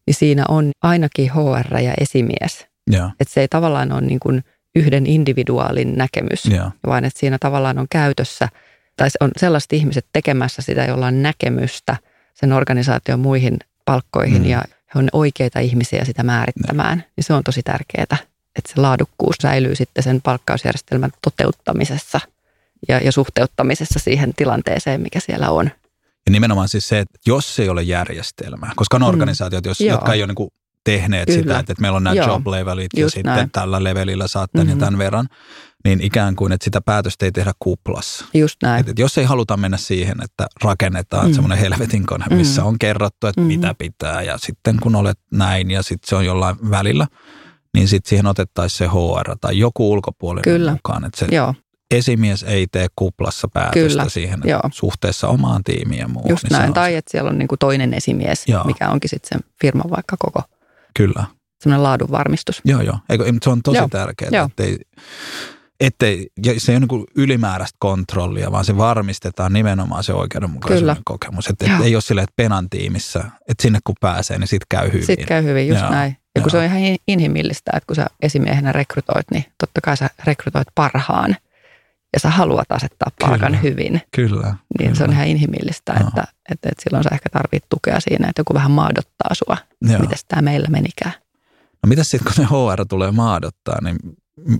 [0.07, 2.67] niin siinä on ainakin HR ja esimies.
[2.93, 3.11] Yeah.
[3.19, 4.43] Että se ei tavallaan ole niin kuin
[4.75, 6.71] yhden individuaalin näkemys, yeah.
[6.87, 8.49] vaan että siinä tavallaan on käytössä,
[8.97, 11.97] tai on sellaiset ihmiset tekemässä sitä, jolla on näkemystä
[12.33, 14.49] sen organisaation muihin palkkoihin mm.
[14.49, 14.63] ja
[14.95, 17.11] he on oikeita ihmisiä sitä määrittämään, yeah.
[17.17, 22.19] niin se on tosi tärkeää että se laadukkuus säilyy sitten sen palkkausjärjestelmän toteuttamisessa
[22.87, 25.65] ja, ja suhteuttamisessa siihen tilanteeseen, mikä siellä on.
[26.25, 29.07] Ja nimenomaan siis se, että jos ei ole järjestelmää, koska on mm.
[29.07, 30.49] organisaatiot, jos, jotka ei ole niin
[30.83, 31.39] tehneet Kyllä.
[31.39, 32.27] sitä, että, että meillä on nämä Joo.
[32.27, 33.51] job levelit ja sitten näin.
[33.51, 34.79] tällä levelillä saat tämän mm-hmm.
[34.79, 35.27] ja tämän verran,
[35.83, 38.25] niin ikään kuin, että sitä päätöstä ei tehdä kuplassa.
[38.33, 38.79] Just näin.
[38.79, 41.33] Että, että jos ei haluta mennä siihen, että rakennetaan mm.
[41.33, 42.67] semmoinen helvetin kone, missä mm.
[42.67, 43.53] on kerrottu, että mm-hmm.
[43.53, 47.07] mitä pitää ja sitten kun olet näin ja sitten se on jollain välillä–
[47.73, 50.71] niin sitten siihen otettaisiin se HR tai joku ulkopuolinen Kyllä.
[50.71, 51.05] mukaan.
[51.05, 51.53] Että se Joo.
[51.91, 54.09] esimies ei tee kuplassa päätöstä Kyllä.
[54.09, 54.61] siihen Joo.
[54.71, 56.29] suhteessa omaan tiimiin ja muuhun.
[56.29, 58.63] Just niin näin, tai että siellä on niinku toinen esimies, Joo.
[58.63, 60.41] mikä onkin sitten sen firman vaikka koko.
[60.97, 61.25] Kyllä.
[61.63, 62.61] Semmoinen laadunvarmistus.
[62.65, 62.97] Joo, joo.
[63.09, 63.87] Eikö, se on tosi joo.
[63.89, 64.77] tärkeää, ettei,
[65.79, 71.01] ettei, se ei ole niin ylimääräistä kontrollia, vaan se varmistetaan nimenomaan se oikeudenmukaisuuden Kyllä.
[71.05, 71.47] kokemus.
[71.47, 74.87] Että et ei ole silleen, että penan tiimissä, että sinne kun pääsee, niin sitten käy
[74.87, 75.05] hyvin.
[75.05, 75.91] Sitten käy hyvin, just Joo.
[75.91, 76.17] näin.
[76.35, 80.09] Ja kun se on ihan inhimillistä, että kun sä esimiehenä rekrytoit, niin totta kai sä
[80.25, 81.35] rekrytoit parhaan
[82.13, 84.01] ja sä haluat asettaa palkan kyllä, hyvin.
[84.15, 84.47] Kyllä.
[84.47, 84.95] Niin kyllä.
[84.95, 88.53] se on ihan inhimillistä, että, että, että silloin sä ehkä tarvit tukea siinä, että joku
[88.53, 89.57] vähän maadottaa sua.
[89.79, 91.13] Miten tämä meillä menikään?
[91.83, 93.97] No mitä sitten, kun ne HR tulee maadottaa, niin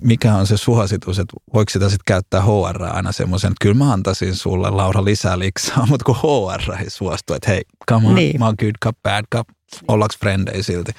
[0.01, 3.93] mikä on se suositus, että voiko sitä sitten käyttää HR aina semmoisen, että kyllä mä
[3.93, 8.39] antaisin sulle Laura lisää liksaa, mutta kun HR ei suostu, että hei, come on, niin.
[8.39, 9.47] mä oon good cup, bad cup,
[9.87, 10.91] ollaanko frendei silti?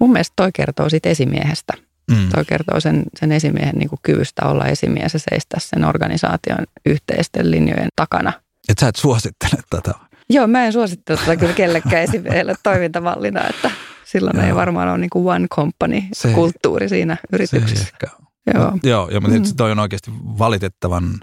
[0.00, 1.72] Mun mielestä toi kertoo siitä esimiehestä.
[2.10, 2.28] Mm.
[2.34, 7.50] Toi kertoo sen, sen esimiehen niin kuin kyvystä olla esimies ja seistä sen organisaation yhteisten
[7.50, 8.32] linjojen takana.
[8.68, 9.94] Et sä et suosittele tätä?
[10.30, 13.70] Joo, mä en suosittele tätä kyllä kellekään esimiehelle toimintamallina, että
[14.04, 14.46] silloin Joo.
[14.46, 17.84] ei varmaan ole niin kuin one company-kulttuuri siinä yrityksessä.
[17.84, 18.06] Se ehkä
[18.54, 18.72] Joo.
[18.82, 19.56] Joo, ja mutta mm.
[19.56, 21.20] toi on oikeasti valitettavan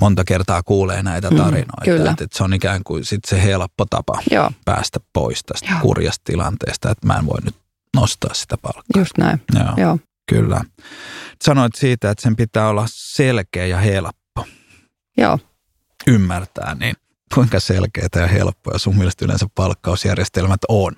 [0.00, 1.86] monta kertaa kuulee näitä mm, tarinoita.
[1.86, 4.50] Mm, että, että se on ikään kuin sit se helppo tapa Joo.
[4.64, 5.80] päästä pois tästä Joo.
[5.80, 7.56] kurjasta tilanteesta, että mä en voi nyt
[7.96, 9.00] nostaa sitä palkkaa.
[9.00, 9.42] Just näin.
[9.54, 9.98] Joo, Joo.
[10.28, 10.60] Kyllä.
[11.44, 14.46] Sanoit siitä, että sen pitää olla selkeä ja helppo.
[15.16, 15.38] Joo.
[16.06, 16.96] Ymmärtää, niin
[17.34, 20.92] kuinka selkeää ja helppoa sun mielestä yleensä palkkausjärjestelmät on?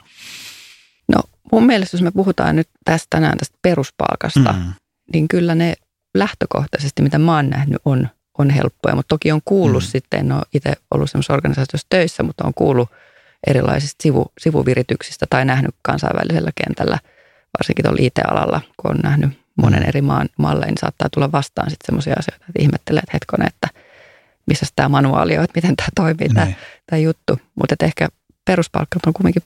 [1.08, 4.72] No mun mielestä, jos me puhutaan nyt tästä tänään tästä peruspalkasta, mm.
[5.12, 5.74] niin kyllä ne
[6.14, 9.86] lähtökohtaisesti, mitä mä oon nähnyt, on on helppoja, mutta toki on kuullut mm.
[9.86, 12.88] sitten, en ole itse ollut semmoisessa organisaatiossa töissä, mutta on kuullut
[13.46, 16.98] erilaisista sivu, sivuvirityksistä tai nähnyt kansainvälisellä kentällä,
[17.58, 19.30] varsinkin tuolla IT-alalla, kun on nähnyt
[19.62, 19.88] monen mm.
[19.88, 23.68] eri maan mallein, niin saattaa tulla vastaan sitten semmoisia asioita, että ihmettelee, että hetkonen, että
[24.46, 26.56] missä tämä manuaali on, että miten tämä toimii, tämä, niin.
[26.86, 27.38] tämä juttu.
[27.54, 28.08] Mutta ehkä
[28.44, 29.42] peruspalkka on kuitenkin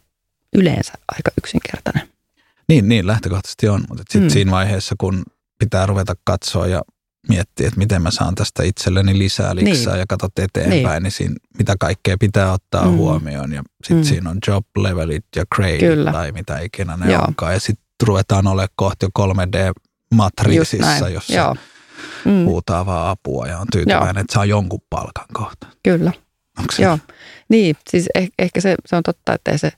[0.56, 2.08] yleensä aika yksinkertainen.
[2.68, 4.30] Niin, niin lähtökohtaisesti on, mutta sitten mm.
[4.30, 5.22] siinä vaiheessa, kun
[5.58, 6.82] pitää ruveta katsoa ja
[7.28, 10.00] miettiä, että miten mä saan tästä itselleni lisää liksaa niin.
[10.00, 12.96] ja katsot eteenpäin, niin, niin siinä, mitä kaikkea pitää ottaa mm.
[12.96, 13.52] huomioon.
[13.52, 14.08] Ja sitten mm.
[14.08, 17.22] siinä on job levelit ja grade tai mitä ikinä ne Joo.
[17.22, 17.52] onkaan.
[17.52, 21.56] Ja sitten ruvetaan olemaan kohti jo 3D-matriisissa, jossa Joo.
[22.24, 22.44] Mm.
[22.44, 24.20] huutaa vaan apua ja on tyytyväinen, Joo.
[24.20, 25.66] että saa jonkun palkan kohta.
[25.82, 26.12] Kyllä.
[26.58, 26.82] Onko se?
[26.82, 26.98] Joo.
[27.48, 29.72] Niin, siis eh- ehkä se, se on totta, että se,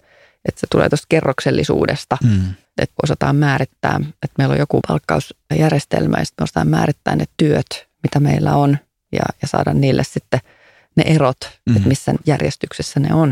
[0.48, 2.18] että se tulee tuosta kerroksellisuudesta.
[2.22, 7.88] Mm että osataan määrittää, että meillä on joku palkkausjärjestelmä ja sitten osataan määrittää ne työt,
[8.02, 8.78] mitä meillä on
[9.12, 10.40] ja, ja saada niille sitten
[10.96, 11.38] ne erot,
[11.70, 11.76] mm.
[11.76, 13.30] että missä järjestyksessä ne on.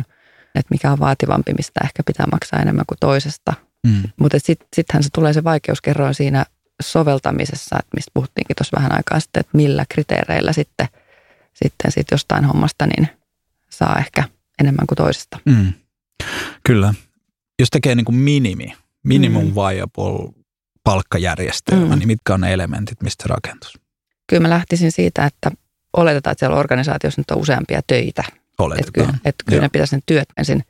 [0.55, 3.53] että mikä on vaativampi, mistä ehkä pitää maksaa enemmän kuin toisesta.
[3.87, 4.03] Mm.
[4.17, 6.45] Mutta sittenhän sit se tulee se vaikeuskerroin siinä
[6.83, 10.89] soveltamisessa, että mistä puhuttiinkin tuossa vähän aikaa sitten, että millä kriteereillä sitten,
[11.55, 13.09] sitten sit jostain hommasta niin
[13.71, 14.25] saa ehkä
[14.61, 15.39] enemmän kuin toisesta.
[15.45, 15.73] Mm.
[16.67, 16.95] Kyllä.
[17.59, 19.55] Jos tekee niin kuin minimi, minimum mm.
[19.55, 20.33] viable
[20.85, 21.99] palkkajärjestelmä, mm.
[21.99, 23.79] niin mitkä on ne elementit, mistä rakentus?
[24.27, 25.51] Kyllä mä lähtisin siitä, että
[25.97, 28.25] oletetaan, että siellä organisaatiossa nyt on useampia töitä.
[28.59, 28.81] Oletetaan.
[28.81, 30.65] Että kyllä, että kyllä ne pitäisi ne työt ensin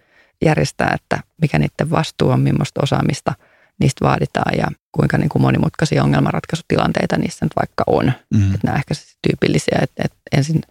[0.44, 3.34] järjestää, että mikä niiden vastuu on, millaista osaamista
[3.80, 8.12] niistä vaaditaan ja kuinka niin kuin monimutkaisia ongelmanratkaisutilanteita niissä nyt vaikka on.
[8.34, 8.54] Mm.
[8.54, 10.62] Että nämä ehkä siis tyypillisiä, että, että ensin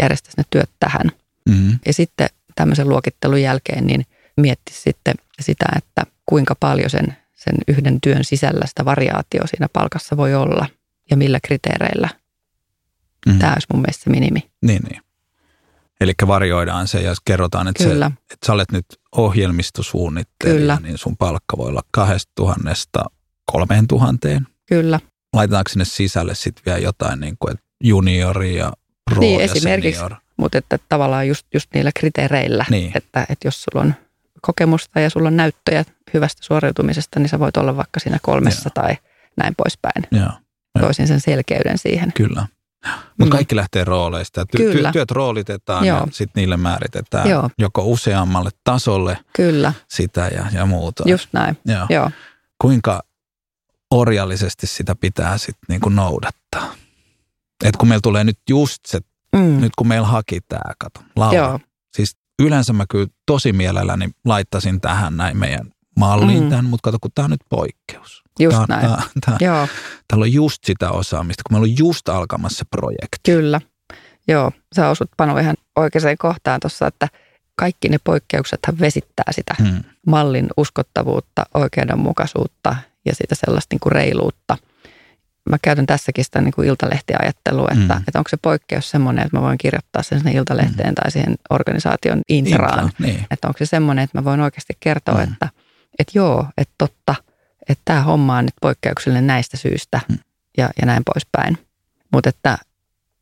[0.00, 1.12] järjestäisi ne työt tähän.
[1.48, 1.78] Mm.
[1.86, 4.06] Ja sitten tämmöisen luokittelun jälkeen niin
[4.40, 10.16] miettisi sitten sitä, että kuinka paljon sen, sen yhden työn sisällä sitä variaatio siinä palkassa
[10.16, 10.66] voi olla
[11.10, 12.08] ja millä kriteereillä.
[13.26, 13.38] Mm.
[13.38, 14.50] Tämä olisi mun mielestä se minimi.
[14.62, 15.02] Niin, niin.
[16.00, 18.10] Eli varjoidaan se ja kerrotaan, että, Kyllä.
[18.14, 20.78] Se, että sä olet nyt ohjelmistosuunnittelija, Kyllä.
[20.82, 23.04] niin sun palkka voi olla kahdesta tuhannesta
[23.52, 24.46] kolmeen tuhanteen.
[24.66, 25.00] Kyllä.
[25.32, 28.72] Laitetaanko sinne sisälle sitten vielä jotain niin kuin, että juniori ja
[29.10, 30.14] pro niin, ja esimerkiksi, senior.
[30.36, 32.92] mutta että tavallaan just, just niillä kriteereillä, niin.
[32.94, 33.94] että, että jos sulla on
[34.42, 38.84] kokemusta ja sulla on näyttöjä hyvästä suoriutumisesta, niin sä voit olla vaikka siinä kolmessa Joo.
[38.84, 38.96] tai
[39.36, 40.04] näin poispäin.
[40.10, 40.32] Joo.
[40.80, 42.12] Toisin sen selkeyden siihen.
[42.12, 42.46] Kyllä.
[43.18, 43.30] Mutta mm.
[43.30, 44.42] kaikki lähtee rooleista.
[44.42, 44.92] Ty- Kyllä.
[44.92, 45.98] työt roolitetaan Joo.
[45.98, 47.50] ja sitten niille määritetään Joo.
[47.58, 49.72] joko useammalle tasolle Kyllä.
[49.88, 51.04] sitä ja, ja muuta.
[51.06, 51.58] Just näin.
[51.64, 51.86] Joo.
[51.88, 52.10] Joo.
[52.60, 53.02] Kuinka
[53.90, 56.74] orjallisesti sitä pitää sitten niinku noudattaa?
[57.64, 59.00] Et kun meillä tulee nyt just se,
[59.36, 59.60] mm.
[59.60, 61.36] nyt kun meillä haki tämä, kato, Laura.
[61.36, 61.60] Joo.
[61.96, 66.50] Siis yleensä mä kyllä tosi mielelläni laittaisin tähän näin meidän malliin mm.
[66.50, 68.22] tämän, mutta kato, kun tämä on nyt poikkeus.
[68.40, 68.88] Just tää, näin.
[68.88, 69.68] Tää, tää, Joo.
[70.08, 73.18] Täällä on just sitä osaamista, kun meillä on just alkamassa projekti.
[73.32, 73.60] Kyllä.
[74.28, 77.08] Joo, sä osut Panu ihan oikeaan kohtaan tuossa, että
[77.56, 79.84] kaikki ne poikkeuksethan vesittää sitä hmm.
[80.06, 84.56] mallin uskottavuutta, oikeudenmukaisuutta ja sitä sellaista niin kuin reiluutta.
[85.48, 88.04] Mä käytän tässäkin sitä niin kuin iltalehtiajattelua, että, hmm.
[88.08, 90.94] että onko se poikkeus semmoinen, että mä voin kirjoittaa sen sinne iltalehteen hmm.
[90.94, 92.84] tai siihen organisaation intraan.
[92.84, 93.26] Intra, niin.
[93.30, 95.32] Että onko se semmoinen, että mä voin oikeasti kertoa, hmm.
[95.32, 95.48] että,
[95.98, 97.14] että joo, että totta–
[97.68, 100.18] että tämä homma on nyt poikkeuksellinen näistä syistä hmm.
[100.58, 101.58] ja, ja näin poispäin.
[102.12, 102.58] Mutta että,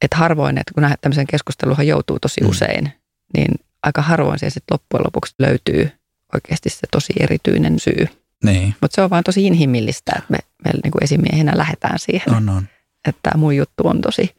[0.03, 2.51] että harvoin, että kun tämmöisen keskusteluhan joutuu tosi hmm.
[2.51, 2.93] usein,
[3.37, 5.91] niin aika harvoin se sitten loppujen lopuksi löytyy
[6.35, 8.09] oikeasti se tosi erityinen syy.
[8.45, 8.75] Niin.
[8.81, 12.49] Mutta se on vaan tosi inhimillistä, että me, me niin kuin esimiehenä lähdetään siihen, on,
[12.49, 12.69] on.
[13.09, 14.37] että tämä mun juttu on tosi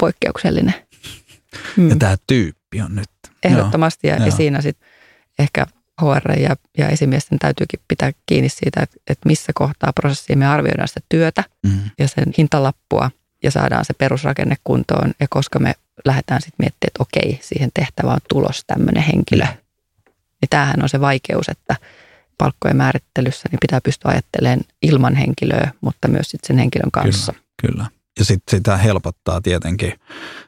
[0.00, 0.74] poikkeuksellinen.
[1.76, 1.90] Mm.
[1.90, 3.10] Ja tämä tyyppi on nyt.
[3.44, 4.88] Ehdottomasti, ja, ja siinä sitten
[5.38, 5.66] ehkä
[6.02, 10.88] HR ja, ja esimiesten täytyykin pitää kiinni siitä, että, että missä kohtaa prosessia me arvioidaan
[10.88, 11.80] sitä työtä mm.
[11.98, 13.10] ja sen hintalappua
[13.42, 15.12] ja saadaan se perusrakenne kuntoon.
[15.20, 19.44] Ja koska me lähdetään sitten miettimään, että okei, siihen tehtävään on tulos tämmöinen henkilö.
[19.44, 19.58] Mm.
[20.40, 21.76] Niin tämähän on se vaikeus, että
[22.38, 27.32] palkkojen määrittelyssä niin pitää pystyä ajattelemaan ilman henkilöä, mutta myös sitten sen henkilön kanssa.
[27.32, 27.98] Kyllä, kyllä.
[28.18, 29.92] Ja sitten sitä helpottaa tietenkin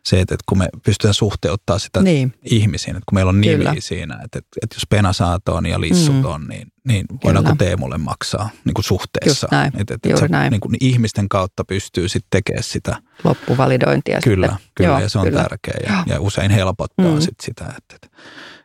[0.02, 2.34] se, että kun me pystytään suhteuttaa sitä niin.
[2.44, 3.74] ihmisiin, että kun meillä on nimi Kyllä.
[3.78, 6.24] siinä, että, että jos Penasaat on ja Lissut mm.
[6.24, 9.46] on, niin, niin voidaanko Teemulle maksaa niin kuin suhteessa.
[9.46, 9.72] Just näin.
[9.80, 10.50] Että, että Juuri se, näin.
[10.50, 12.96] Niin kuin ihmisten kautta pystyy sitten tekemään sitä.
[13.24, 14.66] Loppuvalidointia Kyllä, sitten.
[14.74, 15.42] kyllä Joo, ja se on kyllä.
[15.42, 17.20] tärkeä ja, ja usein helpottaa mm.
[17.20, 18.08] sit sitä, että, että,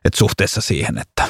[0.05, 1.27] että suhteessa siihen, että,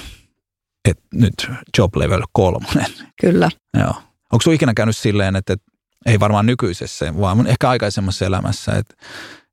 [0.85, 2.91] että nyt job level kolmonen.
[3.21, 3.49] Kyllä.
[3.79, 3.93] Joo.
[4.33, 5.71] Onko sinulla ikinä käynyt silleen, että, että
[6.05, 8.95] ei varmaan nykyisessä, vaan ehkä aikaisemmassa elämässä, että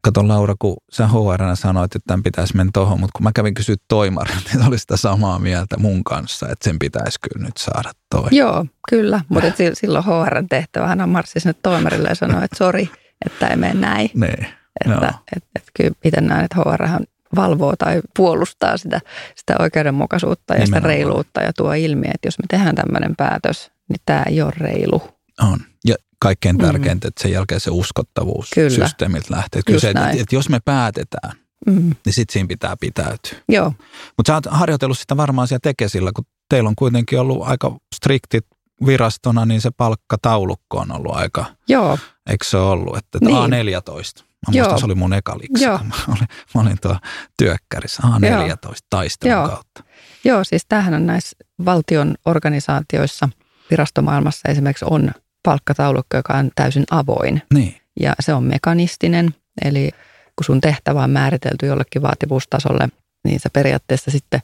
[0.04, 3.54] Kato Laura, kun sä HR sanoit, että tämän pitäisi mennä tuohon, mutta kun mä kävin
[3.54, 7.90] kysyä toimarin, niin oli sitä samaa mieltä mun kanssa, että sen pitäisi kyllä nyt saada
[8.10, 8.28] toi.
[8.30, 12.90] Joo, kyllä, mutta et silloin HR tehtävähän on marssi sinne toimarille ja sanoi, että sori,
[13.26, 14.10] että ei mene näin.
[14.14, 14.46] Niin,
[14.84, 17.04] että, et, et, kyllä itse näen, että HR
[17.36, 19.00] valvoo tai puolustaa sitä,
[19.36, 20.80] sitä oikeudenmukaisuutta ja Nimenomaan.
[20.80, 24.52] sitä reiluutta ja tuo ilmi, että jos me tehdään tämmöinen päätös, niin tämä ei ole
[24.56, 25.02] reilu.
[25.42, 25.58] On.
[25.84, 26.64] Ja kaikkein mm.
[26.64, 27.08] tärkeintä, mm.
[27.08, 28.70] että sen jälkeen se uskottavuus Kyllä.
[28.70, 29.62] systeemiltä lähtee.
[29.66, 31.32] Kyllä se, että, että jos me päätetään,
[31.66, 31.94] mm.
[32.04, 33.38] niin sitten siinä pitää pitäytyä.
[33.48, 33.74] Joo.
[34.16, 38.46] Mutta sä oot harjoitellut sitä varmaan siellä tekesillä, kun teillä on kuitenkin ollut aika striktit
[38.86, 41.98] virastona, niin se palkkataulukko on ollut aika, Joo.
[42.30, 43.36] eikö se ollut, että niin.
[43.36, 44.24] A14.
[44.46, 45.78] Mä muistan, se oli mun eka liksi, Joo.
[45.78, 46.96] Mä olin, mä olin tuo
[47.38, 48.74] työkkärissä A14 Joo.
[48.90, 49.48] taistelun Joo.
[49.48, 49.84] kautta.
[50.24, 53.28] Joo, siis tämähän on näissä valtion organisaatioissa,
[53.70, 57.42] virastomaailmassa esimerkiksi on palkkataulukko, joka on täysin avoin.
[57.54, 57.76] Niin.
[58.00, 59.90] Ja se on mekanistinen, eli
[60.36, 62.88] kun sun tehtävä on määritelty jollekin vaativuustasolle,
[63.24, 64.40] niin sä periaatteessa sitten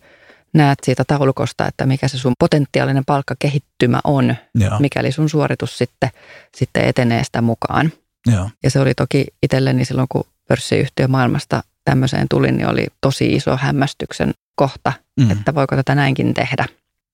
[0.54, 4.78] näet siitä taulukosta, että mikä se sun potentiaalinen palkkakehittymä on, Joo.
[4.78, 6.10] mikäli sun suoritus sitten,
[6.56, 7.92] sitten etenee sitä mukaan.
[8.26, 8.50] Joo.
[8.62, 13.56] Ja se oli toki itselleni silloin, kun pörssiyhtiö maailmasta tämmöiseen tulin, niin oli tosi iso
[13.56, 15.30] hämmästyksen kohta, mm.
[15.30, 16.66] että voiko tätä näinkin tehdä.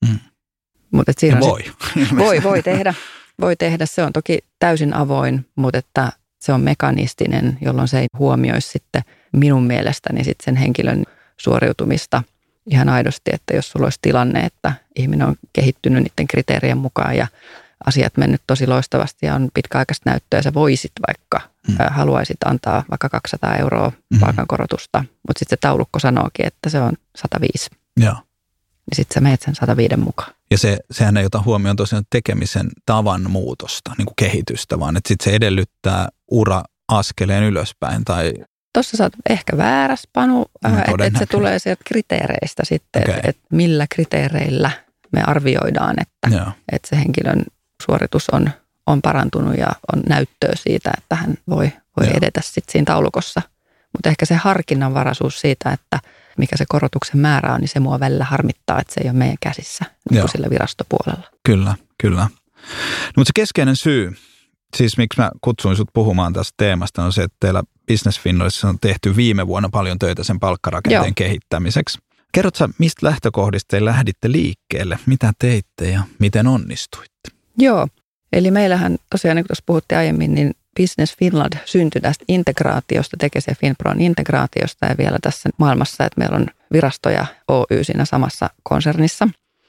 [0.09, 0.19] Mm.
[0.90, 1.62] Mutta siinä voi.
[1.62, 2.95] Sit, voi, voi tehdä.
[3.40, 3.87] Voi tehdä.
[3.87, 9.03] Se on toki täysin avoin, mutta että se on mekanistinen, jolloin se ei huomioi sitten
[9.33, 11.05] minun mielestäni sit sen henkilön
[11.37, 12.23] suoriutumista
[12.71, 17.27] ihan aidosti, että jos sulla olisi tilanne, että ihminen on kehittynyt niiden kriteerien mukaan ja
[17.87, 21.77] asiat mennyt tosi loistavasti ja on pitkäaikaista näyttöä, sä voisit vaikka, mm.
[21.91, 24.21] haluaisit antaa vaikka 200 euroa mm.
[24.21, 27.71] palkankorotusta, mutta sitten se taulukko sanookin, että se on 105.
[27.97, 28.13] Joo.
[28.13, 30.33] Niin sitten sä menet sen 105 mukaan.
[30.51, 35.09] Ja se, sehän ei ota huomioon tosiaan tekemisen tavan muutosta, niin kuin kehitystä, vaan että
[35.09, 38.33] sitten se edellyttää ura askeleen ylöspäin tai
[38.75, 43.15] Tuossa sä oot ehkä väärässä, Panu, no, että et se tulee sieltä kriteereistä sitten, okay.
[43.15, 44.71] että et millä kriteereillä
[45.13, 47.45] me arvioidaan, että, että se henkilön
[47.87, 48.51] suoritus on,
[48.87, 53.42] on parantunut ja on näyttöä siitä, että hän voi, voi edetä sitten siinä taulukossa.
[53.92, 56.01] Mutta ehkä se harkinnanvaraisuus siitä, että
[56.38, 59.37] mikä se korotuksen määrä on, niin se mua välillä harmittaa, että se ei ole meidän
[59.40, 61.31] käsissä niin kuin sillä virastopuolella.
[61.47, 62.23] Kyllä, kyllä.
[62.23, 62.29] No,
[63.16, 64.12] mutta se keskeinen syy,
[64.77, 68.79] siis miksi mä kutsuin sut puhumaan tästä teemasta, on se, että teillä Business Finlandissa on
[68.81, 71.12] tehty viime vuonna paljon töitä sen palkkarakenteen Joo.
[71.14, 71.99] kehittämiseksi.
[72.33, 74.99] Kerrotko mistä lähtökohdista te lähditte liikkeelle?
[75.07, 77.31] Mitä teitte ja miten onnistuitte?
[77.59, 77.88] Joo,
[78.33, 83.55] eli meillähän tosiaan, niin kuin tuossa puhuttiin aiemmin, niin Business Finland syntyi tästä integraatiosta, se
[83.55, 89.29] Finpron integraatiosta ja vielä tässä maailmassa, että meillä on virastoja Oy siinä samassa konsernissa.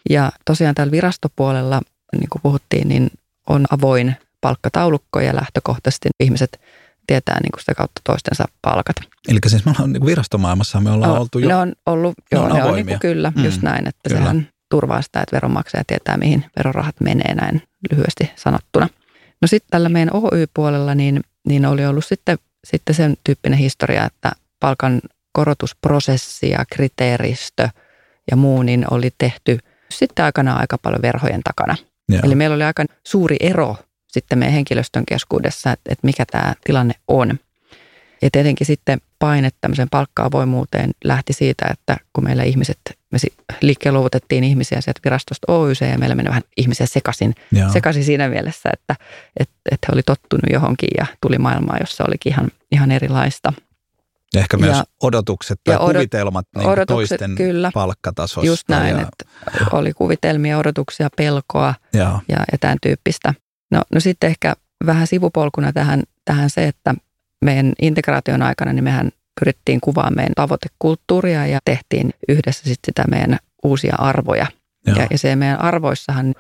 [0.10, 1.82] Ja tosiaan täällä virastopuolella,
[2.18, 3.12] niin kuin puhuttiin, niin
[3.50, 6.60] on avoin palkkataulukko ja lähtökohtaisesti ihmiset
[7.08, 8.96] tietää niin kuin sitä kautta toistensa palkat.
[9.28, 12.38] Eli siis me ollaan niin virastomaailmassa, me ollaan no, oltu jo Ne on ollut, ne
[12.38, 14.22] joo, on ne on niin kuin kyllä, mm, just näin, että kyllä.
[14.22, 18.90] sehän turvaa sitä, että veronmaksaja tietää, mihin verorahat menee näin lyhyesti sanottuna.
[19.42, 24.32] No sitten tällä meidän Oy-puolella niin, niin oli ollut sitten, sitten sen tyyppinen historia, että
[24.60, 27.70] palkan korotusprosessi ja kriteeristö
[28.32, 29.60] ja muu niin oli tehty
[29.92, 31.76] sitten aikanaan aika paljon verhojen takana.
[32.10, 32.22] Joo.
[32.24, 33.76] Eli meillä oli aika suuri ero
[34.16, 37.40] sitten meidän henkilöstön keskuudessa, että, että mikä tämä tilanne on.
[38.22, 42.80] Ja tietenkin sitten paine tämmöiseen palkka-avoimuuteen lähti siitä, että kun meillä ihmiset,
[43.12, 43.18] me
[43.62, 47.36] liikkeen luovutettiin ihmisiä sieltä virastosta OYC ja meillä meni vähän ihmisiä sekaisin,
[47.74, 48.96] sekaisin siinä mielessä, että,
[49.40, 53.54] että, että he oli tottunut johonkin ja tuli maailmaa, jossa olikin ihan, ihan erilaista.
[54.34, 58.48] Ja ehkä myös ja, odotukset tai ja odot, kuvitelmat niin odotukset, toisten kyllä, palkkatasosta.
[58.48, 59.26] Just näin, ja, että
[59.72, 63.34] oli kuvitelmia, odotuksia, pelkoa ja, ja, ja tämän tyyppistä.
[63.72, 66.96] No, no sitten ehkä vähän sivupolkuna tähän, tähän se, että
[67.46, 73.38] meidän integraation aikana niin mehän pyrittiin kuvaamaan meidän tavoitekulttuuria ja tehtiin yhdessä sitten sitä meidän
[73.64, 74.48] uusia arvoja.
[74.86, 76.36] Ja, ja se meidän arvoissahan,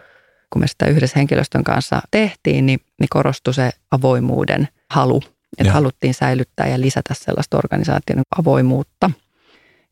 [0.49, 5.21] kun me sitä yhdessä henkilöstön kanssa tehtiin, niin, niin korostui se avoimuuden halu.
[5.57, 9.11] Että haluttiin säilyttää ja lisätä sellaista organisaation avoimuutta.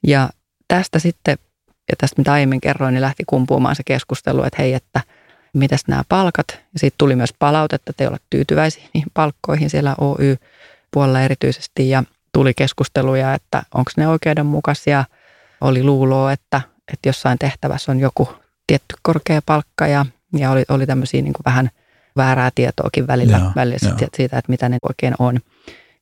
[0.08, 0.30] Ja
[0.67, 5.02] tästä sitten, ja tästä mitä aiemmin kerroin, niin lähti kumpuamaan se keskustelu, että hei, että
[5.54, 6.45] mitäs nämä palkat.
[6.49, 10.38] Ja siitä tuli myös palautetta, että te olette tyytyväisiä niihin palkkoihin siellä Oy
[10.93, 12.03] puolella erityisesti ja
[12.34, 15.06] tuli keskusteluja, että onko ne oikeudenmukaisia.
[15.62, 16.62] Oli luuloa, että,
[16.93, 18.29] että jossain tehtävässä on joku
[18.67, 20.06] tietty korkea palkka ja,
[20.38, 21.69] ja oli, oli tämmöisiä niin kuin vähän
[22.15, 24.10] väärää tietoakin välillä, joo, välillä joo.
[24.15, 25.39] siitä, että mitä ne oikein on.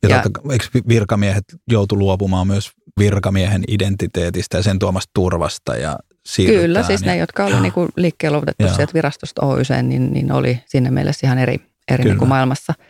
[0.03, 5.99] Ja, ja totta, eikö virkamiehet joutu luopumaan myös virkamiehen identiteetistä ja sen tuomasta turvasta ja
[6.35, 10.59] Kyllä, siis ja, ne, jotka oli niin liikkeen luovutettu sieltä virastosta Oyseen, niin, niin oli
[10.65, 11.59] sinne mielessä ihan eri,
[11.91, 12.73] eri niin kuin maailmassa–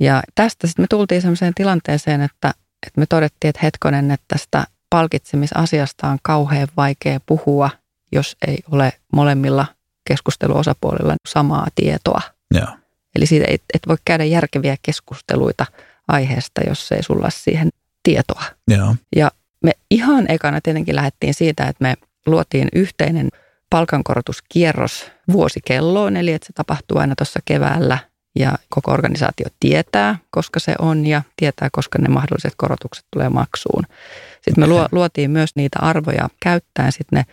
[0.00, 2.54] ja tästä sitten me tultiin sellaiseen tilanteeseen, että,
[2.86, 7.70] että me todettiin, että hetkonen, että tästä palkitsemisasiasta on kauhean vaikea puhua,
[8.12, 9.66] jos ei ole molemmilla
[10.04, 12.20] keskusteluosapuolilla samaa tietoa.
[12.54, 12.78] Ja.
[13.16, 15.66] Eli siitä et, et voi käydä järkeviä keskusteluita
[16.08, 17.68] aiheesta, jos ei sulla siihen
[18.02, 18.42] tietoa.
[18.70, 18.94] Ja.
[19.16, 19.30] ja
[19.64, 21.94] me ihan ekana tietenkin lähdettiin siitä, että me
[22.26, 23.28] luotiin yhteinen
[23.70, 27.98] palkankorotuskierros vuosikelloon, eli että se tapahtuu aina tuossa keväällä
[28.34, 33.84] ja koko organisaatio tietää, koska se on ja tietää, koska ne mahdolliset korotukset tulee maksuun.
[34.42, 37.24] Sitten me luotiin myös niitä arvoja käyttäen sitten ne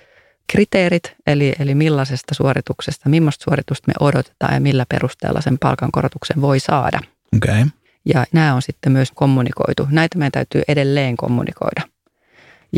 [0.48, 6.60] kriteerit, eli, eli millaisesta suorituksesta, millaista suoritusta me odotetaan ja millä perusteella sen palkankorotuksen voi
[6.60, 7.00] saada.
[7.38, 7.66] Okay.
[8.06, 9.88] Ja nämä on sitten myös kommunikoitu.
[9.92, 11.82] Näitä meidän täytyy edelleen kommunikoida.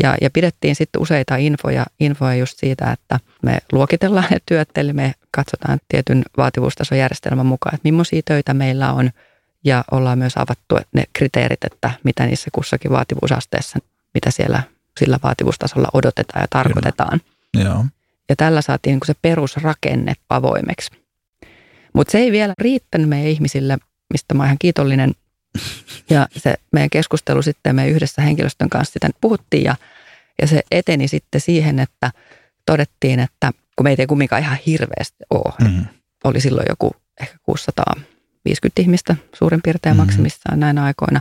[0.02, 4.92] Ja, ja pidettiin sitten useita infoja, infoja just siitä, että me luokitellaan ne työt, eli
[4.92, 9.10] me katsotaan tietyn vaativuustasojärjestelmän mukaan, että millaisia töitä meillä on,
[9.64, 13.78] ja ollaan myös avattu ne kriteerit, että mitä niissä kussakin vaativuusasteessa,
[14.14, 14.62] mitä siellä
[15.00, 17.20] sillä vaativuustasolla odotetaan ja tarkoitetaan.
[17.54, 17.84] Joo.
[18.28, 20.90] Ja tällä saatiin niin se perusrakenne avoimeksi.
[21.92, 23.78] Mutta se ei vielä riittänyt meidän ihmisille,
[24.12, 25.12] mistä mä oon ihan kiitollinen,
[26.10, 29.76] ja se meidän keskustelu sitten me yhdessä henkilöstön kanssa sitä puhuttiin ja,
[30.40, 32.12] Ja se eteni sitten siihen, että
[32.66, 35.84] todettiin, että kun meitä ei kumminkaan ihan hirveästi ole, mm-hmm.
[36.24, 40.06] oli silloin joku ehkä 650 ihmistä suurin piirtein mm-hmm.
[40.06, 41.20] maksimissaan näinä aikoina,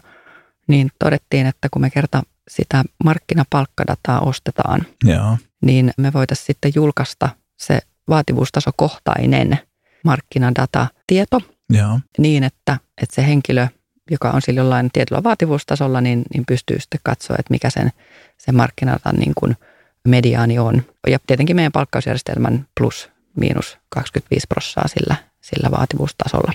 [0.68, 5.38] niin todettiin, että kun me kerta sitä markkinapalkkadataa ostetaan, Joo.
[5.62, 9.60] niin me voitaisiin sitten julkaista se vaativuustasokohtainen
[10.04, 12.00] markkinadatatieto Joo.
[12.18, 13.68] niin, että, että se henkilö,
[14.12, 17.92] joka on sillä jollain tietyllä vaativuustasolla, niin, niin pystyy sitten katsoa, että mikä sen,
[18.38, 19.56] sen markkinadatan niin kuin
[20.08, 20.84] mediaani on.
[21.08, 26.54] Ja tietenkin meidän palkkausjärjestelmän plus miinus 25 prossaa sillä, sillä vaativuustasolla.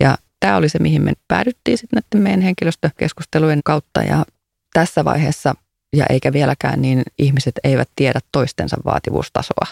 [0.00, 4.24] Ja tämä oli se, mihin me päädyttiin sitten näiden meidän henkilöstökeskustelujen kautta ja
[4.72, 5.54] tässä vaiheessa
[5.96, 9.66] ja eikä vieläkään, niin ihmiset eivät tiedä toistensa vaativuustasoa.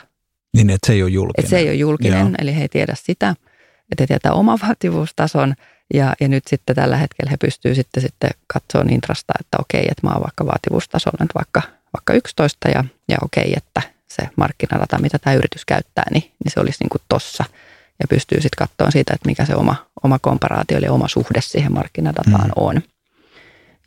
[0.57, 1.45] Niin, että se ei ole julkinen.
[1.45, 2.31] Että se ei ole julkinen, Joo.
[2.39, 3.35] eli he ei tiedä sitä,
[3.93, 5.55] että he tietää oman vaativuustason
[5.95, 10.07] ja, ja nyt sitten tällä hetkellä he pystyvät sitten, sitten katsoa intrasta, että okei, että
[10.07, 15.19] mä oon vaikka vaativuustasolla nyt vaikka, vaikka 11 ja, ja okei, että se markkinadata, mitä
[15.19, 17.45] tämä yritys käyttää, niin, niin se olisi niin kuin tossa.
[18.01, 21.73] Ja pystyy sitten katsoa siitä, että mikä se oma, oma komparaatio eli oma suhde siihen
[21.73, 22.53] markkinadataan mm.
[22.57, 22.83] on.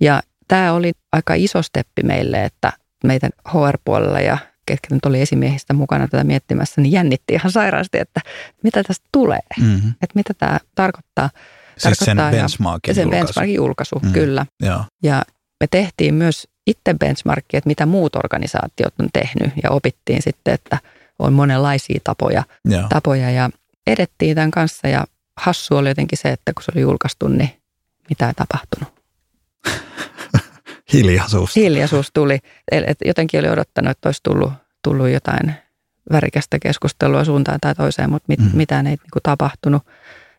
[0.01, 5.73] Ja tämä oli aika iso steppi meille, että meidän HR-puolella ja ketkä nyt oli esimiehistä
[5.73, 8.21] mukana tätä miettimässä, niin jännitti ihan sairaasti, että
[8.63, 9.89] mitä tästä tulee, mm-hmm.
[9.89, 11.29] että mitä tämä tarkoittaa.
[11.77, 13.25] Siis sen benchmarkin sen julkaisu.
[13.25, 14.13] benchmarkin julkaisu, mm.
[14.13, 14.45] kyllä.
[14.61, 14.83] Ja.
[15.03, 15.23] ja
[15.59, 20.77] me tehtiin myös itse benchmarkia, että mitä muut organisaatiot on tehnyt ja opittiin sitten, että
[21.19, 22.43] on monenlaisia tapoja,
[22.89, 23.49] tapoja ja
[23.87, 25.05] edettiin tämän kanssa ja
[25.37, 27.49] hassu oli jotenkin se, että kun se oli julkaistu, niin
[28.09, 28.93] mitä ei tapahtunut.
[30.93, 31.55] Hiljaisuus.
[31.55, 32.39] Hiljaisuus tuli.
[32.71, 35.53] Et jotenkin oli odottanut, että olisi tullut, tullut jotain
[36.11, 38.49] värikästä keskustelua suuntaan tai toiseen, mutta mit, mm.
[38.53, 39.83] mitään ei niin tapahtunut.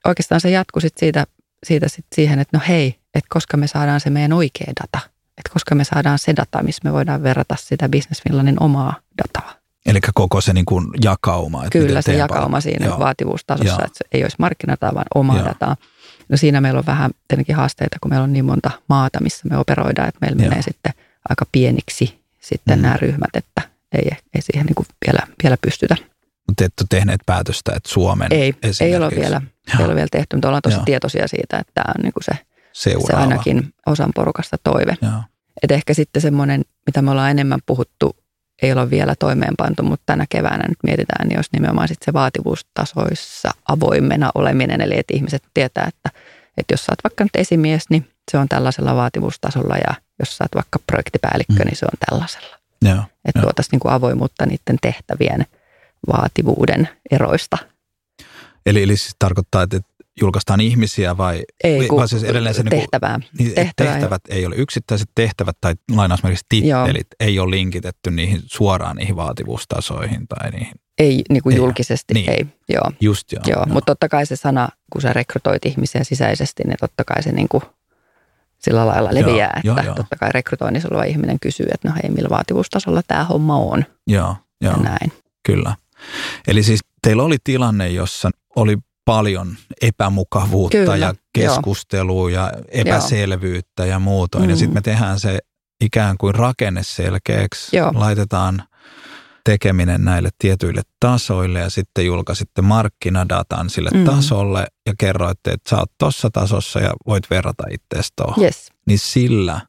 [0.05, 1.27] Oikeastaan se jatkui sit siitä,
[1.65, 5.11] siitä sit siihen, että no hei, että koska me saadaan se meidän oikea data,
[5.45, 9.55] että koska me saadaan se data, missä me voidaan verrata sitä Business Finlandin omaa dataa.
[9.87, 11.65] Eli koko se niin kuin jakauma.
[11.65, 12.99] Että Kyllä, se jakauma siinä Joo.
[12.99, 13.85] vaativuustasossa, Joo.
[13.85, 15.47] että se ei olisi markkinadataa, vaan omaa Joo.
[15.47, 15.77] dataa.
[16.29, 19.59] No siinä meillä on vähän tietenkin haasteita, kun meillä on niin monta maata, missä me
[19.59, 20.49] operoidaan, että meillä Joo.
[20.49, 20.93] menee sitten
[21.29, 22.83] aika pieniksi sitten mm.
[22.83, 25.97] nämä ryhmät, että ei, ei siihen niin kuin vielä, vielä pystytä.
[26.49, 29.41] Mutta ette tehneet päätöstä, että Suomen Ei, ei ole vielä,
[29.79, 30.85] ei ole vielä tehty, mutta ollaan tosi Joo.
[30.85, 32.33] tietoisia siitä, että tämä on niin kuin se,
[32.73, 34.97] se ainakin osan porukasta toive.
[35.63, 38.17] Että ehkä sitten semmoinen, mitä me ollaan enemmän puhuttu
[38.63, 43.51] ei ole vielä toimeenpantu, mutta tänä keväänä nyt mietitään, niin jos nimenomaan sitten se vaativuustasoissa
[43.69, 46.11] avoimena oleminen, eli että ihmiset tietää, että,
[46.57, 50.45] että jos sä oot vaikka nyt esimies, niin se on tällaisella vaativuustasolla ja jos sä
[50.45, 51.65] oot vaikka projektipäällikkö, mm.
[51.65, 52.57] niin se on tällaisella.
[52.83, 55.47] Joo, että tuotaisiin niin kuin avoimuutta niiden tehtävien
[56.07, 57.59] vaativuuden eroista.
[58.67, 59.81] Eli, eli siis tarkoittaa, että
[60.21, 63.21] julkaistaan ihmisiä vai, ei, vai siis edelleen se niinku- tehtävää.
[63.39, 64.39] Niin, tehtävää tehtävät ei.
[64.39, 67.29] ei ole yksittäiset tehtävät tai lainausmerkiksi tittelit Joo.
[67.29, 70.75] ei ole linkitetty niihin suoraan niihin vaativuustasoihin tai niihin.
[70.99, 72.31] Ei niin kuin ei, julkisesti, niin.
[72.31, 72.47] ei.
[72.69, 72.93] Joo.
[73.01, 73.43] Just joo.
[73.47, 73.67] joo.
[73.67, 77.49] Mutta totta kai se sana, kun sä rekrytoit ihmisiä sisäisesti, niin totta kai se niin
[77.49, 77.63] kuin
[78.59, 82.11] sillä lailla leviää, joo, että joo, totta kai rekrytoinnissa oleva ihminen kysyy, että no hei,
[82.11, 83.85] millä vaativuustasolla tämä homma on.
[84.07, 84.73] Joo, joo.
[84.73, 85.13] Ja näin.
[85.47, 85.77] Kyllä.
[86.49, 92.45] Eli siis teillä oli tilanne, jossa oli paljon epämukavuutta Kyllä, ja keskustelua joo.
[92.45, 93.91] ja epäselvyyttä joo.
[93.91, 94.39] ja muuta.
[94.39, 94.51] Mm.
[94.51, 95.39] Ja sitten me tehdään se
[95.81, 97.93] ikään kuin rakenne selkeäksi, joo.
[97.95, 98.63] laitetaan
[99.45, 104.05] tekeminen näille tietyille tasoille ja sitten julkaisitte markkinadatan sille mm.
[104.05, 108.45] tasolle ja kerroitte, että sä oot tuossa tasossa ja voit verrata itseäsi tuohon.
[108.45, 108.73] Yes.
[108.87, 109.61] Niin sillä,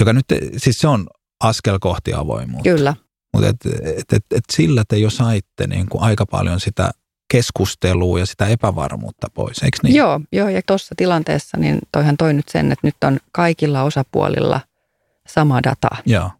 [0.00, 0.24] joka nyt,
[0.56, 1.06] siis se on
[1.44, 2.70] askel kohti avoimuutta.
[2.70, 2.94] Kyllä.
[3.32, 6.90] Mutta et, et, et, et sillä te jo saitte niin kuin aika paljon sitä
[7.30, 9.94] keskustelua ja sitä epävarmuutta pois, eikö niin?
[9.94, 14.60] Joo, joo ja tuossa tilanteessa niin toihan toi nyt sen, että nyt on kaikilla osapuolilla
[15.26, 15.88] sama data.
[16.06, 16.30] Joo.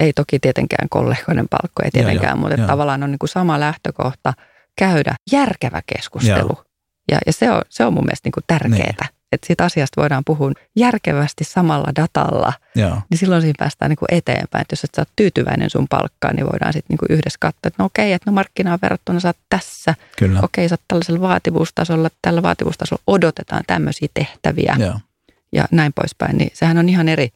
[0.00, 2.66] Ei toki tietenkään kollegoiden palkko, ei tietenkään, joo, mutta joo.
[2.66, 4.32] tavallaan on niin kuin sama lähtökohta
[4.78, 6.52] käydä järkevä keskustelu.
[6.52, 6.64] Joo.
[7.10, 8.94] Ja, ja se, on, se on mun mielestä niin kuin tärkeää.
[9.00, 13.00] Niin että siitä asiasta voidaan puhua järkevästi samalla datalla, Joo.
[13.10, 14.62] niin silloin siinä päästään niin kuin eteenpäin.
[14.62, 17.82] Että jos et sä oot tyytyväinen sun palkkaan, niin voidaan sitten niin yhdessä katsoa, että
[17.82, 19.94] no okei, että no markkinaan verrattuna sä oot tässä.
[20.18, 20.40] Kyllä.
[20.42, 25.00] Okei, sä oot tällaisella vaativuustasolla, tällä vaativuustasolla odotetaan tämmöisiä tehtäviä Joo.
[25.52, 26.38] ja näin poispäin.
[26.38, 27.28] Niin sehän on ihan eri,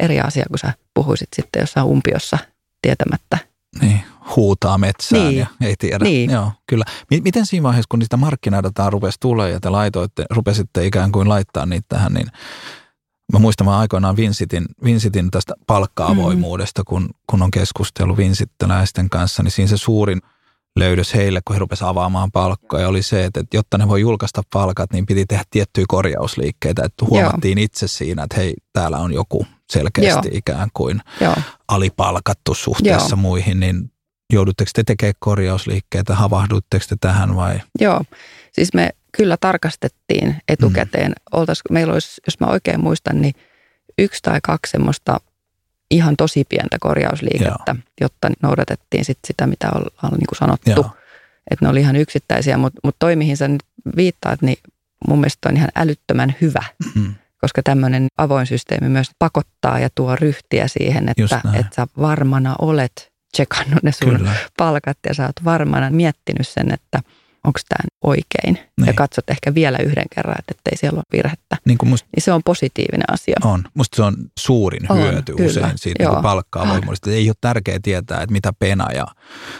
[0.00, 2.38] eri asia, kun sä puhuisit sitten jossain umpiossa
[2.82, 3.38] tietämättä,
[3.80, 4.00] niin,
[4.36, 5.38] huutaa metsään niin.
[5.38, 6.04] ja ei tiedä.
[6.04, 6.30] Niin.
[6.30, 6.84] Joo, kyllä.
[7.10, 11.66] Miten siinä vaiheessa, kun niistä markkinadataa rupesi tulee ja te laitoitte, rupesitte ikään kuin laittaa
[11.66, 12.26] niitä tähän, niin
[13.32, 16.84] mä muistan mä aikoinaan Vincitin, Vincitin tästä palkka-avoimuudesta, mm.
[16.88, 20.20] kun, kun on keskustelu Vincittiläisten kanssa, niin siinä se suurin
[20.78, 24.92] löydös heille, kun he rupesivat avaamaan palkkoja, oli se, että jotta ne voi julkaista palkat,
[24.92, 26.82] niin piti tehdä tiettyjä korjausliikkeitä.
[26.84, 27.64] Että huomattiin Joo.
[27.64, 30.38] itse siinä, että hei, täällä on joku selkeästi Joo.
[30.38, 31.34] ikään kuin Joo.
[31.68, 33.22] alipalkattu suhteessa Joo.
[33.22, 33.90] muihin, niin
[34.32, 37.60] joudutteko te tekemään korjausliikkeitä, havahdutteko te tähän vai?
[37.80, 38.04] Joo,
[38.52, 41.08] siis me kyllä tarkastettiin etukäteen.
[41.08, 41.38] Mm.
[41.40, 43.34] Oltais, meillä olisi, jos mä oikein muistan, niin
[43.98, 45.20] yksi tai kaksi semmoista
[45.90, 47.76] ihan tosi pientä korjausliikettä, Joo.
[48.00, 50.70] jotta noudatettiin sit sitä, mitä ollaan niin kuin sanottu.
[50.70, 50.90] Joo.
[51.50, 53.62] Että ne oli ihan yksittäisiä, mutta mut toi, mihin sä nyt
[53.96, 54.58] viittaat, niin
[55.08, 56.64] mun mielestä on ihan älyttömän hyvä.
[56.84, 57.14] Mm-hmm.
[57.40, 63.12] Koska tämmöinen avoin systeemi myös pakottaa ja tuo ryhtiä siihen, että, että sä varmana olet
[63.32, 64.34] tsekannut ne sun Kyllä.
[64.56, 67.00] palkat ja sä oot varmana miettinyt sen, että–
[67.44, 68.66] onko tämä oikein.
[68.76, 68.86] Niin.
[68.86, 71.56] Ja katsot ehkä vielä yhden kerran, että ei siellä ole virhettä.
[71.64, 73.36] Niin, musta, niin se on positiivinen asia.
[73.44, 73.64] On.
[73.74, 75.50] Musta se on suurin on, hyöty kyllä.
[75.50, 77.14] usein siitä niin palkkaa voimallisesti.
[77.14, 79.06] Ei ole tärkeää tietää, että mitä pena ja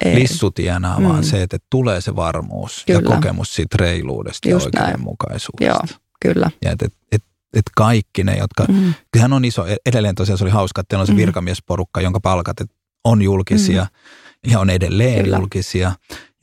[0.04, 0.14] ei.
[0.14, 1.08] lissu tienaa, mm.
[1.08, 3.00] vaan se, että tulee se varmuus kyllä.
[3.00, 5.86] ja kokemus siitä reiluudesta Just ja oikeudenmukaisuudesta.
[5.90, 6.50] Joo, kyllä.
[6.64, 8.94] Ja että et, et, et kaikki ne, jotka, mm.
[9.12, 11.16] kyllähän on iso, edelleen tosiaan se oli hauska, että teillä on se mm.
[11.16, 12.60] virkamiesporukka, jonka palkat
[13.08, 14.50] on julkisia mm.
[14.52, 15.36] ja on edelleen kyllä.
[15.36, 15.92] julkisia.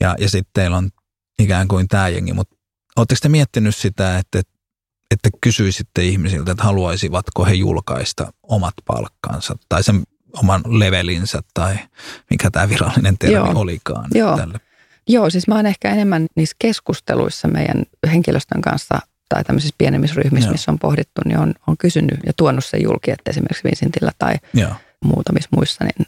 [0.00, 0.90] Ja, ja sitten teillä on
[1.38, 2.56] ikään kuin tämä jengi, mutta
[2.96, 4.40] oletteko te miettinyt sitä, että,
[5.10, 10.02] että kysyisitte ihmisiltä, että haluaisivatko he julkaista omat palkkansa tai sen
[10.32, 11.78] oman levelinsä tai
[12.30, 13.52] mikä tämä virallinen termi Joo.
[13.54, 14.36] olikaan Joo.
[14.36, 14.60] tälle?
[15.08, 18.98] Joo, siis mä oon ehkä enemmän niissä keskusteluissa meidän henkilöstön kanssa
[19.28, 20.52] tai tämmöisissä pienemmissä ryhmissä, Joo.
[20.52, 24.34] missä on pohdittu, niin on, on kysynyt ja tuonut sen julki, että esimerkiksi Vincentillä tai
[24.54, 24.72] Joo.
[25.04, 26.06] muutamissa muissa, niin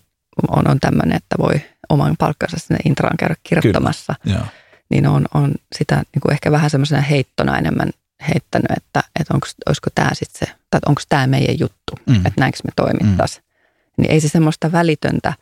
[0.49, 4.15] on, on tämmöinen, että voi oman palkkansa sinne intraan käydä kirjoittamassa.
[4.23, 4.47] Kyllä.
[4.91, 7.91] Niin on, on sitä niin kuin ehkä vähän semmoisena heittona enemmän
[8.29, 12.15] heittänyt, että, että onko, olisiko tämä sitten se, tai onko tämä meidän juttu, mm.
[12.15, 13.45] että näinkö me toimittaisiin.
[13.45, 14.03] Mm.
[14.03, 15.33] Niin ei se semmoista välitöntä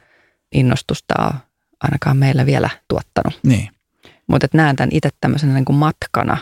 [0.53, 1.34] innostusta ole
[1.80, 3.40] ainakaan meillä vielä tuottanut.
[3.42, 3.70] Niin.
[4.26, 6.38] Mutta näen tämän itse tämmöisenä niin kuin matkana,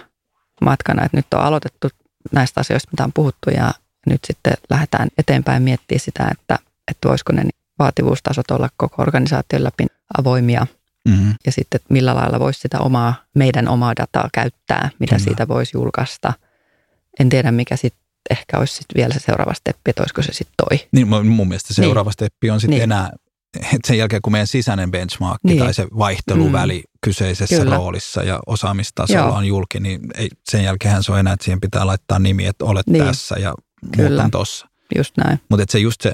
[0.60, 1.88] matkana, että nyt on aloitettu
[2.32, 3.74] näistä asioista, mitä on puhuttu ja
[4.06, 6.58] nyt sitten lähdetään eteenpäin miettimään sitä, että,
[6.90, 7.42] että voisiko ne
[7.78, 9.86] vaativuustasot olla koko organisaation läpi
[10.18, 10.66] avoimia–
[11.08, 11.34] Mm-hmm.
[11.46, 15.24] Ja sitten millä lailla voisi sitä omaa, meidän omaa dataa käyttää, mitä Kyllä.
[15.24, 16.32] siitä voisi julkaista.
[17.20, 18.00] En tiedä, mikä sitten
[18.30, 20.88] ehkä olisi sit vielä se seuraava steppi, että olisiko se sitten toi.
[20.92, 22.12] Niin mun mielestä se seuraava niin.
[22.12, 22.82] steppi on sitten niin.
[22.82, 23.10] enää,
[23.56, 25.58] että sen jälkeen kun meidän sisäinen benchmark niin.
[25.58, 26.98] tai se vaihteluväli mm.
[27.00, 27.76] kyseisessä Kyllä.
[27.76, 29.34] roolissa ja osaamistasolla Joo.
[29.34, 32.64] on julki, niin ei, sen jälkeen se on enää, että siihen pitää laittaa nimi, että
[32.64, 33.04] olet niin.
[33.04, 33.54] tässä ja
[33.96, 34.10] Kyllä.
[34.10, 34.68] muut on tossa.
[34.96, 35.40] Just näin.
[35.50, 36.12] Mutta se just se,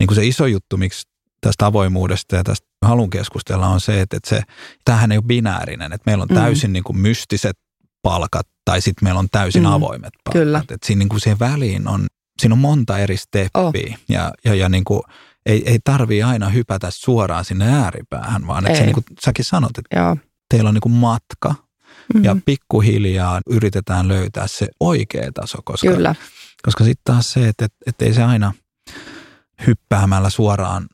[0.00, 1.08] niin se iso juttu, miksi
[1.40, 4.42] tästä avoimuudesta ja tästä halun keskustella on se, että, että se,
[4.84, 6.34] tämähän ei ole binäärinen, että meillä on mm.
[6.34, 6.72] täysin mm.
[6.72, 7.56] niin kuin mystiset
[8.02, 9.72] palkat tai sitten meillä on täysin mm.
[9.72, 10.40] avoimet palkat.
[10.40, 10.58] Kyllä.
[10.58, 12.06] Että siinä niin kuin siihen väliin on,
[12.40, 13.98] siinä on monta eri steppiä oh.
[14.08, 15.02] ja, ja, ja niin kuin,
[15.46, 19.78] ei, ei tarvii aina hypätä suoraan sinne ääripäähän, vaan että se, niin kuin säkin sanot,
[19.78, 20.16] että Joo.
[20.48, 22.24] teillä on niin kuin matka mm-hmm.
[22.24, 26.14] ja pikkuhiljaa yritetään löytää se oikea taso, koska, Kyllä.
[26.62, 28.52] Koska sitten taas se, että, että, että ei se aina
[29.66, 30.88] hyppäämällä suoraan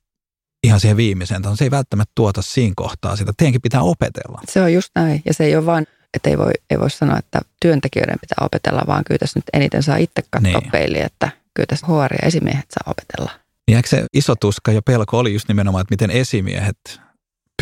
[0.65, 3.33] ihan siihen viimeiseen, se ei välttämättä tuota siinä kohtaa sitä.
[3.37, 4.41] Teidänkin pitää opetella.
[4.49, 5.23] Se on just näin.
[5.25, 8.83] Ja se ei ole vain, että ei voi, ei voi sanoa, että työntekijöiden pitää opetella,
[8.87, 10.71] vaan kyllä tässä nyt eniten saa itse katsoa niin.
[10.71, 13.41] peiliin, että kyllä tässä HR ja esimiehet saa opetella.
[13.69, 17.01] Niin se iso tuska ja pelko oli just nimenomaan, että miten esimiehet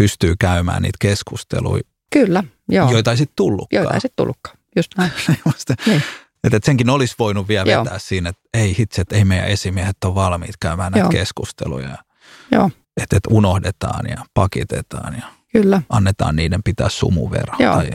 [0.00, 1.82] pystyy käymään niitä keskusteluja.
[2.12, 2.90] Kyllä, joo.
[2.90, 3.82] Joita ei sitten tullutkaan.
[3.82, 5.12] Joita ei sitten tullutkaan, just näin.
[5.86, 6.02] niin.
[6.44, 7.84] Että senkin olisi voinut vielä Joo.
[7.84, 11.10] vetää siinä, että ei hitse, että ei meidän esimiehet ole valmiit käymään näitä Joo.
[11.10, 11.98] keskusteluja.
[12.52, 15.82] Joo että, että unohdetaan ja pakitetaan ja Kyllä.
[15.88, 17.56] annetaan niiden pitää sumun verran.
[17.58, 17.74] Joo.
[17.74, 17.90] Tai,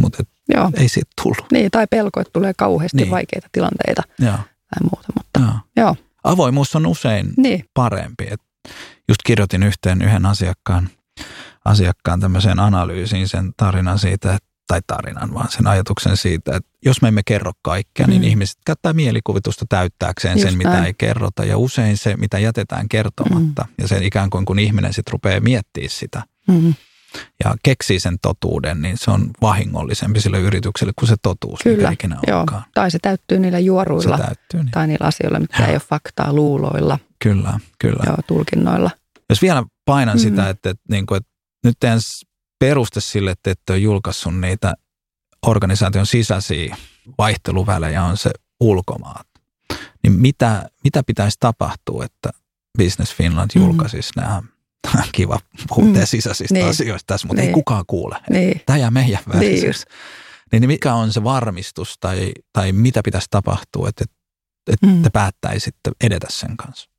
[0.00, 0.70] mutta et, Joo.
[0.74, 1.52] ei siitä tullut.
[1.52, 3.10] Niin, tai pelko, että tulee kauheasti niin.
[3.10, 4.36] vaikeita tilanteita Joo.
[4.36, 5.08] tai muuta.
[5.16, 5.60] Mutta, joo.
[5.76, 5.96] Joo.
[6.24, 7.64] Avoimuus on usein niin.
[7.74, 8.26] parempi.
[8.30, 8.40] Et
[9.08, 10.88] just kirjoitin yhteen yhden asiakkaan,
[11.64, 17.02] asiakkaan tämmöiseen analyysiin sen tarinan siitä, että tai tarinan, vaan sen ajatuksen siitä, että jos
[17.02, 18.20] me emme kerro kaikkea, niin mm.
[18.20, 20.76] niin ihmiset käyttää mielikuvitusta täyttääkseen Just sen, näin.
[20.76, 21.44] mitä ei kerrota.
[21.44, 23.74] Ja usein se, mitä jätetään kertomatta, mm.
[23.78, 26.74] ja sen ikään kuin kun ihminen sitten rupeaa miettimään sitä mm.
[27.44, 31.76] ja keksii sen totuuden, niin se on vahingollisempi sille yritykselle kuin se totuus, Kyllä.
[31.76, 32.40] mikä ikinä Joo.
[32.40, 32.64] onkaan.
[32.74, 34.70] Tai se täyttyy niillä juoruilla täyttyy, niin.
[34.70, 35.68] tai niillä asioilla, mitkä Joo.
[35.68, 36.98] ei ole faktaa, luuloilla.
[37.22, 38.02] Kyllä, kyllä.
[38.06, 38.90] Joo, tulkinnoilla.
[39.30, 40.20] Jos vielä painan mm.
[40.20, 41.30] sitä, että, että, niin kuin, että
[41.64, 42.00] nyt teidän
[42.58, 44.74] peruste sille, että ette ole julkaissut niitä
[45.46, 46.76] organisaation sisäisiä
[47.18, 48.30] vaihteluvälejä on se
[48.60, 49.26] ulkomaat.
[50.02, 52.30] Niin mitä, mitä pitäisi tapahtua, että
[52.78, 53.62] Business Finland mm.
[53.62, 54.22] julkaisisi mm.
[54.22, 54.42] nämä
[55.12, 56.06] kiva puhutte mm.
[56.06, 56.66] sisäisistä niin.
[56.66, 57.48] asioista tässä, mutta niin.
[57.48, 58.16] ei kukaan kuule.
[58.30, 58.60] Niin.
[58.66, 59.86] Tämä jää meidän välissä.
[60.52, 60.60] Niin.
[60.60, 64.04] niin mikä on se varmistus tai, tai mitä pitäisi tapahtua, että,
[64.72, 65.02] että mm.
[65.02, 66.90] te päättäisitte edetä sen kanssa?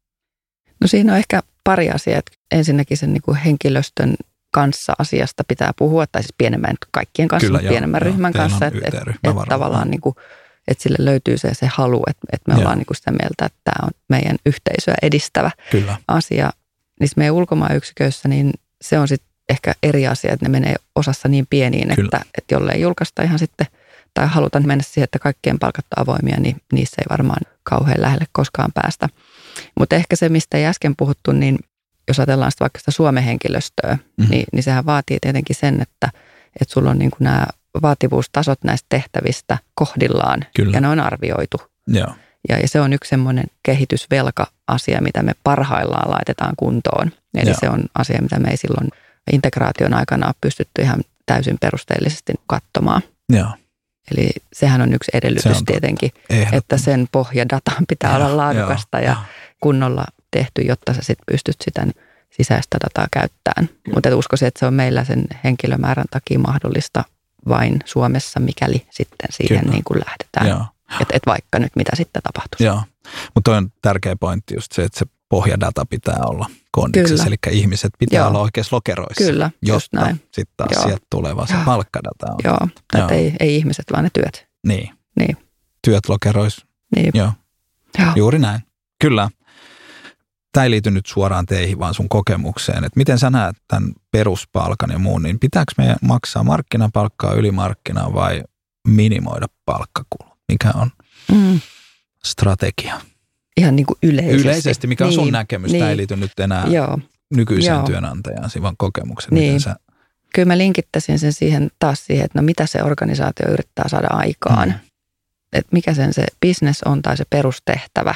[0.82, 2.22] No siinä on ehkä pari asiaa.
[2.52, 4.16] Ensinnäkin sen niin kuin henkilöstön
[4.52, 8.66] kanssa asiasta pitää puhua, tai siis pienemmän, kaikkien kanssa, Kyllä, pienemmän joo, ryhmän joo, kanssa,
[8.66, 8.94] että et,
[9.24, 10.16] et tavallaan niin kuin,
[10.68, 12.62] että sille löytyy se, se halu, että, että me joo.
[12.62, 15.98] ollaan niin kuin sitä mieltä, että tämä on meidän yhteisöä edistävä Kyllä.
[16.08, 16.50] asia.
[17.00, 21.28] Niissä meidän ulkomaan yksiköissä, niin se on sitten ehkä eri asia, että ne menee osassa
[21.28, 23.68] niin pieniin, että, että jollei julkaista ihan sitten,
[24.14, 28.26] tai halutaan mennä siihen, että kaikkien palkat on avoimia, niin niissä ei varmaan kauhean lähelle
[28.32, 29.10] koskaan päästä.
[29.80, 31.60] Mutta ehkä se, mistä ei äsken puhuttu, niin
[32.08, 34.32] jos ajatellaan sitä vaikka sitä Suomen henkilöstöä, mm-hmm.
[34.32, 36.10] niin, niin sehän vaatii tietenkin sen, että,
[36.62, 37.46] että sulla on niin kuin nämä
[37.82, 40.78] vaativuustasot näistä tehtävistä kohdillaan Kyllä.
[40.78, 41.58] ja ne on arvioitu.
[41.88, 42.08] Joo.
[42.50, 47.12] Ja, ja se on yksi semmoinen kehitysvelka-asia, mitä me parhaillaan laitetaan kuntoon.
[47.38, 47.60] Eli Joo.
[47.60, 48.90] se on asia, mitä me ei silloin
[49.32, 53.02] integraation aikana ole pystytty ihan täysin perusteellisesti katsomaan.
[53.30, 53.50] Joo.
[54.12, 56.12] Eli sehän on yksi edellytys on tietenkin,
[56.52, 59.16] että sen pohjadatan pitää ja, olla laadukasta ja, ja
[59.62, 61.88] kunnolla tehty, jotta sä sit pystyt sitä
[62.30, 63.70] sisäistä dataa käyttämään.
[63.94, 67.04] Mutta uskoisin, että se on meillä sen henkilömäärän takia mahdollista
[67.48, 70.68] vain Suomessa, mikäli sitten siihen niin kuin lähdetään.
[71.02, 72.64] Että et vaikka nyt mitä sitten tapahtuisi.
[72.64, 72.82] Joo,
[73.36, 78.18] mutta on tärkeä pointti just se, että se pohjadata pitää olla kondiksessa, eli ihmiset pitää
[78.18, 78.28] Joo.
[78.28, 80.84] olla oikeassa lokeroissa, Kyllä, jotta sitten taas Joo.
[80.84, 82.38] sieltä tuleva se palkkadata on.
[82.44, 83.10] Joo, Joo.
[83.10, 84.48] Ei, ei ihmiset, vaan ne työt.
[84.68, 84.90] Niin.
[85.20, 85.38] niin.
[85.82, 86.66] Työt lokeroissa.
[86.96, 87.12] Niin.
[87.14, 87.32] Joo.
[88.00, 88.12] Joo.
[88.16, 88.60] Juuri näin.
[89.02, 89.30] Kyllä.
[90.58, 92.84] Tämä ei liity nyt suoraan teihin, vaan sun kokemukseen.
[92.84, 98.44] Että miten sä näet tämän peruspalkan ja muun, niin pitääkö meidän maksaa markkinapalkkaa ylimarkkinaa vai
[98.88, 100.38] minimoida palkkakulut?
[100.48, 100.92] Mikä on
[101.32, 101.60] mm.
[102.26, 103.02] strategia?
[103.58, 104.42] ihan niin kuin yleisesti.
[104.42, 105.72] Yleisesti, mikä on niin, sun näkemys?
[105.72, 107.00] Niin, Tämä ei liity nyt enää joo,
[107.36, 107.86] työnantajaan, joo.
[107.86, 109.34] työnantajaan, vaan kokemuksen.
[109.34, 109.60] Niin.
[109.60, 109.76] Sä...
[110.34, 114.70] Kyllä mä linkittäisin sen siihen taas siihen, että no mitä se organisaatio yrittää saada aikaan.
[114.70, 114.76] Mm.
[115.54, 118.16] Että mikä sen se business on tai se perustehtävä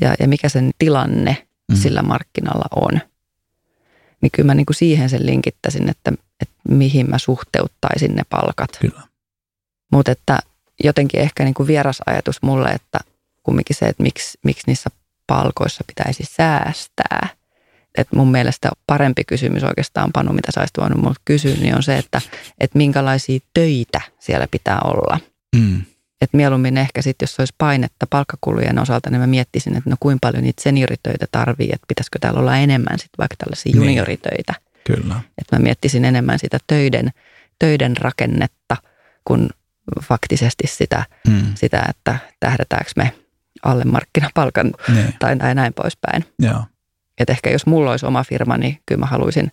[0.00, 1.76] ja, ja mikä sen tilanne mm.
[1.76, 3.00] sillä markkinalla on.
[4.20, 8.70] Niin kyllä mä niin kuin siihen sen linkittäisin, että, että mihin mä suhteuttaisin ne palkat.
[8.80, 9.02] Kyllä.
[9.92, 10.38] Mutta että
[10.84, 12.98] jotenkin ehkä niin kuin vieras ajatus mulle, että
[13.42, 14.90] kumminkin se, että miksi, miksi niissä
[15.26, 17.28] palkoissa pitäisi säästää.
[17.98, 21.82] Et mun mielestä parempi kysymys oikeastaan, Panu, mitä sä olisit voinut multa kysyä, niin on
[21.82, 22.20] se, että,
[22.60, 25.20] että minkälaisia töitä siellä pitää olla.
[25.56, 25.82] Mm.
[26.20, 30.18] Et mieluummin ehkä sitten, jos olisi painetta palkkakulujen osalta, niin mä miettisin, että no kuinka
[30.26, 33.76] paljon niitä senioritöitä tarvii, että pitäisikö täällä olla enemmän sitten vaikka tällaisia niin.
[33.76, 34.54] junioritöitä.
[34.84, 35.20] Kyllä.
[35.38, 37.10] Että mä miettisin enemmän sitä töiden,
[37.58, 38.76] töiden rakennetta
[39.24, 39.48] kuin
[40.02, 41.42] faktisesti sitä, mm.
[41.54, 43.12] sitä että tähdätäänkö me
[43.62, 45.14] alle markkinapalkan niin.
[45.18, 46.24] tai näin, näin poispäin.
[46.38, 46.64] Joo.
[47.18, 49.52] Et ehkä jos mulla olisi oma firma, niin kyllä mä haluaisin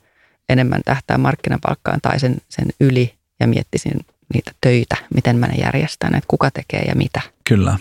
[0.49, 6.15] enemmän tähtää markkinapalkkaan tai sen, sen yli ja miettisin niitä töitä, miten mä ne järjestän,
[6.15, 7.21] että kuka tekee ja mitä.
[7.43, 7.77] Kyllä.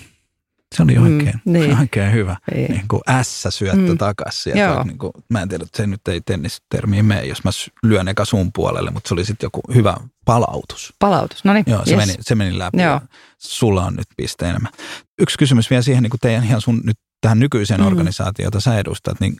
[0.74, 1.78] Se oli oikein, mm, niin.
[1.80, 2.36] oikein hyvä.
[2.54, 2.70] Niin.
[2.70, 3.98] Niin kuin S-syöttö mm.
[3.98, 4.52] takaisin.
[4.84, 7.50] Niin kuin, mä en tiedä, että se nyt ei tennistermiin mene, jos mä
[7.82, 10.94] lyön eka sun puolelle, mutta se oli sitten joku hyvä palautus.
[10.98, 11.64] Palautus, no niin.
[11.68, 12.06] Joo, se, yes.
[12.06, 12.82] meni, se meni läpi.
[12.82, 13.00] Joo.
[13.38, 14.72] Sulla on nyt piste enemmän.
[15.18, 17.86] Yksi kysymys vielä siihen niin kuin teidän ihan sun nyt tähän nykyiseen mm.
[17.86, 19.36] organisaatioon, jota sä edustat, niin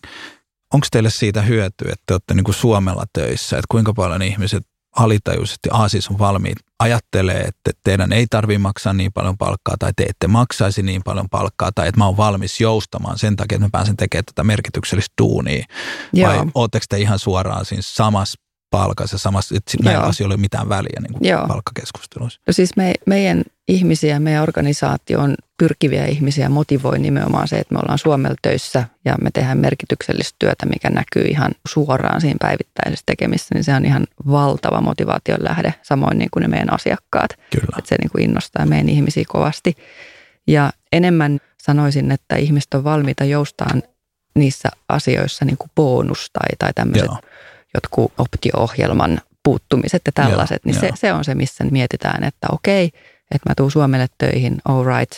[0.74, 4.66] onko teille siitä hyötyä, että te olette niin kuin Suomella töissä, että kuinka paljon ihmiset
[4.96, 10.04] alitajuisesti Aasis on valmiit ajattelee, että teidän ei tarvitse maksaa niin paljon palkkaa tai te
[10.08, 13.70] ette maksaisi niin paljon palkkaa tai että mä oon valmis joustamaan sen takia, että mä
[13.72, 15.64] pääsen tekemään tätä merkityksellistä duunia.
[16.12, 16.30] Joo.
[16.30, 18.43] Vai ootteko te ihan suoraan siinä samassa
[18.78, 22.40] palkassa samassa, että näillä asioilla ei ole mitään väliä niin kuin palkkakeskusteluissa?
[22.46, 27.80] No siis me, meidän ihmisiä, meidän organisaatio on pyrkiviä ihmisiä motivoi nimenomaan se, että me
[27.82, 33.54] ollaan Suomella töissä ja me tehdään merkityksellistä työtä, mikä näkyy ihan suoraan siinä päivittäisessä tekemissä,
[33.54, 37.30] niin se on ihan valtava motivaation lähde, samoin niin kuin ne meidän asiakkaat.
[37.50, 37.76] Kyllä.
[37.78, 39.76] Että se niin kuin innostaa meidän ihmisiä kovasti.
[40.46, 43.82] Ja enemmän sanoisin, että ihmiset on valmiita joustaan
[44.34, 47.18] niissä asioissa niin kuin bonus tai, tai tämmöiset Joo.
[47.74, 52.84] Jotkut optio-ohjelman puuttumiset ja tällaiset, Joo, niin se, se on se, missä mietitään, että okei,
[53.30, 55.12] että mä tuun Suomelle töihin, all right,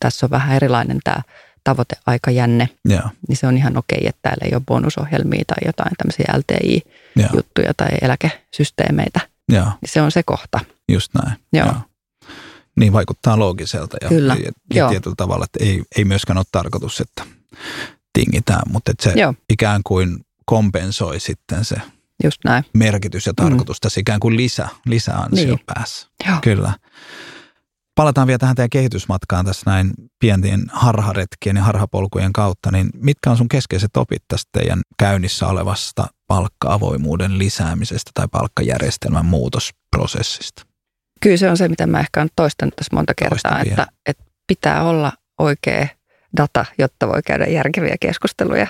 [0.00, 1.22] tässä on vähän erilainen tämä
[1.64, 3.10] tavoiteaikajänne, yeah.
[3.28, 7.74] niin se on ihan okei, että täällä ei ole bonusohjelmia tai jotain tämmöisiä LTI-juttuja yeah.
[7.76, 9.20] tai eläkesysteemeitä.
[9.52, 9.66] Yeah.
[9.66, 10.60] Niin se on se kohta.
[10.88, 11.36] Just näin.
[11.52, 11.66] Joo.
[11.66, 11.82] Yeah.
[12.76, 14.36] Niin vaikuttaa loogiselta ja, Kyllä.
[14.44, 17.24] ja, ja tietyllä tavalla, että ei, ei myöskään ole tarkoitus, että
[18.12, 19.34] tingitään, mutta että se Joo.
[19.50, 21.76] ikään kuin kompensoi sitten se
[22.24, 22.64] Just näin.
[22.74, 23.80] merkitys ja tarkoitus mm.
[23.80, 25.64] tässä ikään kuin lisä, lisäansio niin.
[25.66, 26.08] päässä.
[26.28, 26.38] Joo.
[26.42, 26.72] Kyllä.
[27.94, 33.36] Palataan vielä tähän teidän kehitysmatkaan tässä näin pientien harharetkien ja harhapolkujen kautta, niin mitkä on
[33.36, 40.62] sun keskeiset opit tästä teidän käynnissä olevasta palkka-avoimuuden lisäämisestä tai palkkajärjestelmän muutosprosessista?
[41.20, 44.82] Kyllä se on se, mitä mä ehkä olen toistanut tässä monta kertaa, että, että pitää
[44.82, 45.88] olla oikea
[46.36, 48.66] data, jotta voi käydä järkeviä keskusteluja.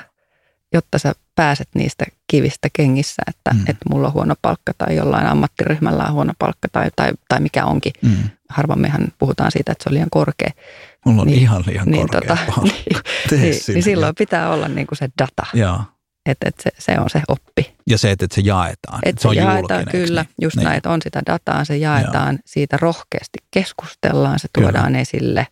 [0.72, 3.60] Jotta sä pääset niistä kivistä kengissä, että, mm.
[3.60, 7.64] että mulla on huono palkka tai jollain ammattiryhmällä on huono palkka tai, tai, tai mikä
[7.64, 7.92] onkin.
[8.02, 8.16] Mm.
[8.48, 10.50] Harvammehan puhutaan siitä, että se on liian korkea.
[11.06, 12.62] Mulla on niin, ihan liian niin, korkea tota, palkka.
[13.30, 15.46] niin, niin, niin silloin pitää olla niin kuin se data.
[15.54, 15.80] Joo.
[16.26, 17.74] Että et se, se on se oppi.
[17.86, 19.00] Ja se, että et se jaetaan.
[19.02, 20.22] Että se, on jaetaan, kyllä.
[20.22, 20.34] Niin?
[20.42, 20.64] Just niin.
[20.64, 22.34] näin, että on sitä dataa, se jaetaan.
[22.34, 22.42] Joo.
[22.46, 24.98] Siitä rohkeasti keskustellaan, se tuodaan kyllä.
[24.98, 25.46] esille,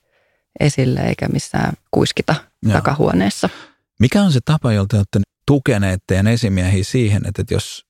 [0.61, 2.73] esille eikä missään kuiskita Joo.
[2.73, 3.49] takahuoneessa.
[4.01, 7.85] Mikä on se tapa, jolta olette tukeneet teidän esimiehiä siihen, että jos,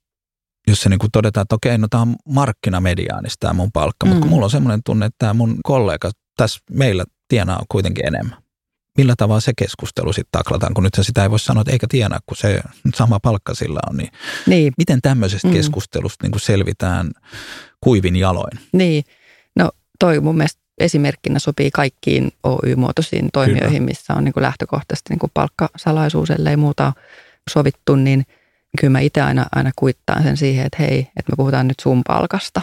[0.68, 4.08] jos se niin kuin todetaan, että okei, no tämä on markkinamediaanista tämä mun palkka, mm.
[4.08, 8.42] mutta kun mulla on semmoinen tunne, että tämä mun kollega tässä meillä tienaa kuitenkin enemmän
[8.98, 12.18] millä tavalla se keskustelu sitten taklataan, kun nyt sitä ei voi sanoa, että eikä tienaa,
[12.26, 12.60] kun se
[12.94, 13.96] sama palkka sillä on.
[13.96, 14.12] Niin,
[14.46, 14.72] niin.
[14.78, 15.54] Miten tämmöisestä mm.
[15.54, 17.10] keskustelusta niin kuin selvitään
[17.80, 18.60] kuivin jaloin?
[18.72, 19.04] Niin,
[19.56, 23.88] no toi mun mielestä esimerkkinä sopii kaikkiin OY-muotoisiin toimijoihin, kyllä.
[23.90, 26.92] missä on niin kuin lähtökohtaisesti niin kuin palkkasalaisuus, ellei muuta
[27.50, 28.26] sovittu, niin
[28.80, 32.02] kyllä mä itse aina, aina kuittaan sen siihen, että hei, että me puhutaan nyt sun
[32.06, 32.60] palkasta.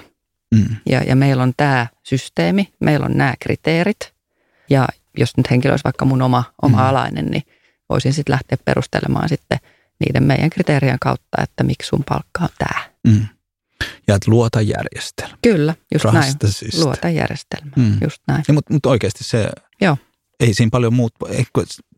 [0.55, 0.75] Mm.
[0.89, 4.13] Ja, ja meillä on tämä systeemi, meillä on nämä kriteerit.
[4.69, 4.87] Ja
[5.17, 6.83] jos nyt henkilö olisi vaikka mun oma, oma mm.
[6.83, 7.43] alainen, niin
[7.89, 9.57] voisin sitten lähteä perustelemaan sitten
[10.05, 12.81] niiden meidän kriteerien kautta, että miksi sun palkka on tämä.
[13.07, 13.27] Mm.
[14.07, 15.37] Ja että luota järjestelmä.
[15.41, 16.83] Kyllä, just Trust näin.
[16.83, 17.97] Luota järjestelmä, mm.
[18.03, 18.43] just näin.
[18.53, 19.49] mutta mut oikeasti se,
[19.81, 19.97] Joo.
[20.39, 21.13] ei siinä paljon muut,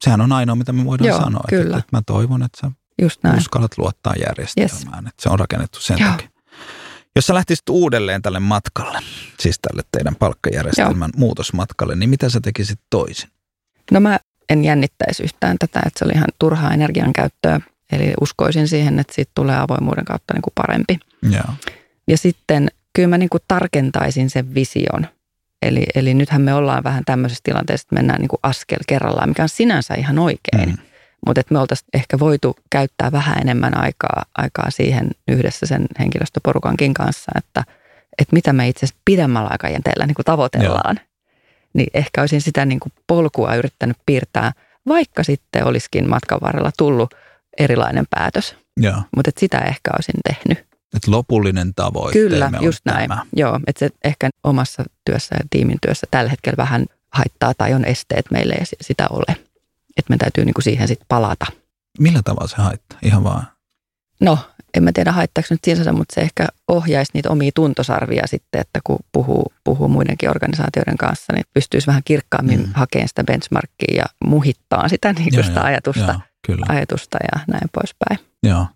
[0.03, 1.43] sehän on ainoa, mitä me voidaan Joo, sanoa.
[1.49, 1.63] Kyllä.
[1.63, 2.71] Että, että mä toivon, että sä
[3.01, 3.37] just näin.
[3.37, 5.09] uskallat luottaa järjestelmään, yes.
[5.09, 6.11] että se on rakennettu sen Joo.
[6.11, 6.29] takia.
[7.15, 8.99] Jos sä lähtisit uudelleen tälle matkalle,
[9.39, 11.19] siis tälle teidän palkkajärjestelmän Joo.
[11.19, 13.29] muutosmatkalle, niin mitä sä tekisit toisin?
[13.91, 14.19] No mä
[14.49, 17.61] en jännittäisi yhtään tätä, että se oli ihan turhaa energian käyttöä.
[17.91, 20.99] Eli uskoisin siihen, että siitä tulee avoimuuden kautta niin kuin parempi.
[21.31, 21.53] Joo.
[22.07, 25.07] Ja sitten kyllä mä niin kuin tarkentaisin sen vision.
[25.61, 29.43] Eli, eli nythän me ollaan vähän tämmöisessä tilanteessa, että mennään niin kuin askel kerrallaan, mikä
[29.43, 30.69] on sinänsä ihan oikein.
[30.69, 30.77] Mm.
[31.25, 37.31] Mutta me oltaisiin ehkä voitu käyttää vähän enemmän aikaa, aikaa siihen yhdessä sen henkilöstöporukankin kanssa,
[37.37, 37.63] että,
[38.19, 40.95] että mitä me itse asiassa pidemmällä aikajänteellä niin kuin tavoitellaan.
[40.95, 41.05] Joo.
[41.73, 44.51] Niin ehkä olisin sitä niin kuin polkua yrittänyt piirtää,
[44.87, 47.15] vaikka sitten olisikin matkan varrella tullut
[47.59, 48.55] erilainen päätös.
[49.15, 50.65] Mutta sitä ehkä olisin tehnyt.
[50.95, 52.19] Et lopullinen tavoite.
[52.19, 53.09] Kyllä, just näin.
[53.09, 53.25] Tämä.
[53.35, 57.85] Joo, että se ehkä omassa työssä ja tiimin työssä tällä hetkellä vähän haittaa tai on
[57.85, 59.35] esteet meille ja sitä ole
[59.99, 61.45] että me täytyy niin kuin siihen sitten palata.
[61.99, 62.99] Millä tavalla se haittaa?
[63.03, 63.47] Ihan vaan?
[64.19, 64.37] No,
[64.73, 68.79] en mä tiedä haittaako nyt sinänsä, mutta se ehkä ohjaisi niitä omia tuntosarvia sitten, että
[68.83, 72.69] kun puhuu, puhuu muidenkin organisaatioiden kanssa, niin pystyisi vähän kirkkaammin mm.
[72.73, 76.65] hakemaan sitä benchmarkkia ja muhittaa sitä, niin joo, sitä joo, ajatusta, joo, kyllä.
[76.69, 78.19] ajatusta ja näin poispäin.
[78.43, 78.67] Joo.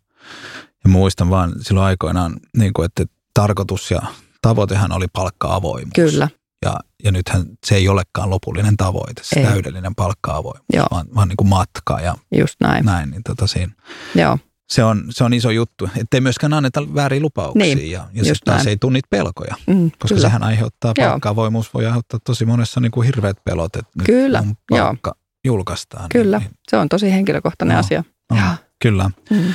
[0.84, 4.01] Ja muistan vaan silloin aikoinaan, niin kuin, että tarkoitus ja
[4.41, 5.93] tavoitehan oli palkka-avoimuus.
[5.95, 6.30] Kyllä.
[6.66, 9.45] Ja, ja nythän se ei olekaan lopullinen tavoite, se ei.
[9.45, 10.88] täydellinen palkka-avoimuus, Joo.
[10.91, 12.86] vaan, vaan niin kuin matka ja Just näin.
[12.86, 13.72] näin niin tota siinä.
[14.16, 14.38] Joo.
[14.70, 18.53] Se on, se on iso juttu, ettei myöskään anneta väärin lupauksia niin, ja, ja sitten
[18.53, 20.22] taas ei tule niitä pelkoja, mm, koska kyllä.
[20.22, 24.55] sehän aiheuttaa, palkka-avoimuus voi aiheuttaa tosi monessa niin kuin hirveät pelot, että nyt kyllä, mun
[24.70, 25.22] palkka joo.
[25.44, 26.10] Julkaistaan.
[26.10, 28.04] Kyllä, niin, se on tosi henkilökohtainen no, asia.
[28.30, 28.38] No,
[28.80, 29.12] kyllä.
[29.30, 29.54] Mm.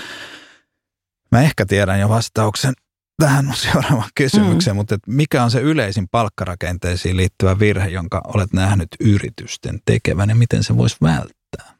[1.32, 2.74] Mä ehkä tiedän jo vastauksen
[3.18, 4.78] tähän on seuraava kysymykseen, mm.
[4.78, 10.34] mutta että mikä on se yleisin palkkarakenteisiin liittyvä virhe, jonka olet nähnyt yritysten tekevän ja
[10.34, 11.74] miten se voisi välttää?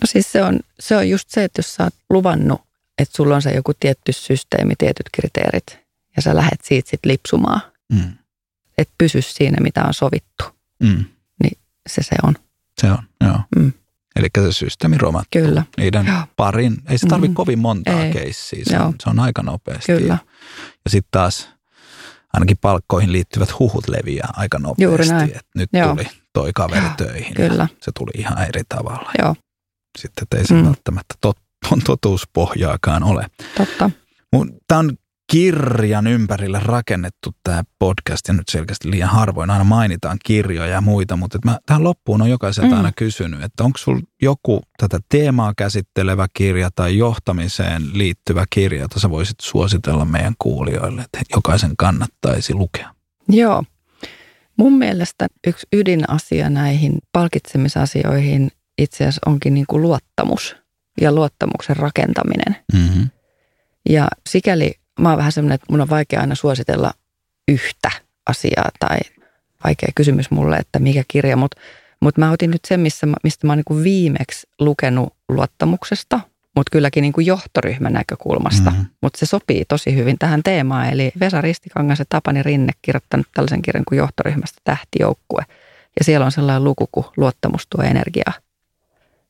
[0.00, 2.60] No siis se on, se on just se, että jos sä oot luvannut,
[2.98, 5.78] että sulla on se joku tietty systeemi, tietyt kriteerit
[6.16, 7.60] ja sä lähdet siitä sitten lipsumaan,
[7.92, 8.12] mm.
[8.78, 10.44] että pysy siinä, mitä on sovittu,
[10.82, 11.04] mm.
[11.42, 12.34] niin se se on.
[12.80, 13.40] Se on, joo.
[13.56, 13.72] Mm.
[14.16, 15.42] Eli se systeemi romattuu.
[15.42, 15.62] Kyllä.
[15.76, 16.22] Niiden Joo.
[16.36, 17.34] parin, ei se tarvitse mm.
[17.34, 18.12] kovin montaa ei.
[18.12, 19.92] keissiä, se, on, se on aika nopeasti.
[19.92, 20.12] Kyllä.
[20.12, 20.18] Ja,
[20.84, 21.48] ja sitten taas
[22.32, 24.82] ainakin palkkoihin liittyvät huhut leviää aika nopeasti.
[24.82, 25.28] Juuri näin.
[25.28, 25.88] Että nyt Joo.
[25.88, 26.94] tuli toi kaveri Joo.
[26.96, 27.68] töihin Kyllä.
[27.82, 29.10] se tuli ihan eri tavalla.
[29.18, 29.34] Joo.
[29.98, 30.64] Sitten ei se mm.
[30.64, 31.38] välttämättä tot,
[31.86, 33.26] totuuspohjaakaan ole.
[33.56, 33.90] Totta.
[34.68, 34.98] Tämä on
[35.32, 41.16] kirjan ympärille rakennettu tämä podcast, ja nyt selkeästi liian harvoin aina mainitaan kirjoja ja muita,
[41.16, 42.76] mutta mä tähän loppuun on jokaiselta mm.
[42.76, 49.00] aina kysynyt, että onko sulla joku tätä teemaa käsittelevä kirja tai johtamiseen liittyvä kirja, jota
[49.00, 52.94] sä voisit suositella meidän kuulijoille, että jokaisen kannattaisi lukea?
[53.28, 53.64] Joo.
[54.56, 60.56] Mun mielestä yksi ydinasia näihin palkitsemisasioihin itse asiassa onkin niin kuin luottamus
[61.00, 62.56] ja luottamuksen rakentaminen.
[62.72, 63.08] Mm-hmm.
[63.88, 66.92] Ja sikäli mä oon vähän semmoinen, että mun on vaikea aina suositella
[67.48, 67.90] yhtä
[68.26, 68.98] asiaa tai
[69.64, 71.60] vaikea kysymys mulle, että mikä kirja, mutta
[72.00, 76.20] mut mä otin nyt sen, missä, mistä mä oon niin viimeksi lukenut luottamuksesta,
[76.56, 78.70] mutta kylläkin niin kuin johtoryhmän näkökulmasta.
[78.70, 78.86] Mm-hmm.
[79.02, 80.88] Mutta se sopii tosi hyvin tähän teemaan.
[80.90, 85.42] Eli Vesa Ristikangas ja Tapani Rinne kirjoittanut tällaisen kirjan kuin johtoryhmästä tähtijoukkue.
[85.98, 88.32] Ja siellä on sellainen luku kuin luottamus tuo energiaa.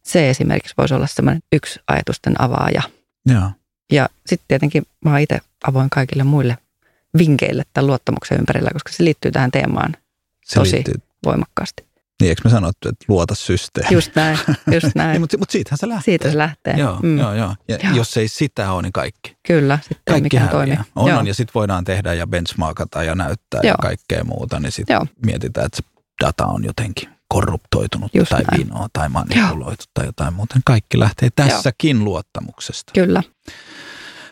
[0.02, 2.82] Se esimerkiksi voisi olla semmoinen yksi ajatusten avaaja.
[3.26, 3.50] Joo.
[3.92, 6.58] Ja sitten tietenkin mä oon itse avoin kaikille muille
[7.18, 9.96] vinkeille tämän luottamuksen ympärillä, koska se liittyy tähän teemaan
[10.44, 10.94] se tosi liittyy.
[11.24, 11.88] voimakkaasti.
[12.20, 13.94] Niin, eikö me sanottu, että luota systeemi?
[13.94, 14.38] Just näin,
[14.72, 15.10] just näin.
[15.12, 16.04] niin, mutta, mutta siitähän se lähtee.
[16.04, 16.74] Siitä se lähtee.
[16.76, 17.18] Joo, mm.
[17.18, 17.54] joo, joo.
[17.68, 17.96] Ja joo.
[17.96, 19.36] jos ei sitä ole, niin kaikki.
[19.46, 20.78] Kyllä, sitten kaikki mikään toimii.
[20.96, 23.70] On, on, ja sitten voidaan tehdä ja benchmarkata ja näyttää joo.
[23.70, 28.60] ja kaikkea muuta, niin sitten mietitään, että se data on jotenkin korruptoitunut Just tai näin.
[28.66, 29.90] vinoa tai manipuloitu Joo.
[29.94, 30.60] tai jotain muuta.
[30.64, 32.04] Kaikki lähtee tässäkin Joo.
[32.04, 32.92] luottamuksesta.
[32.94, 33.22] Kyllä.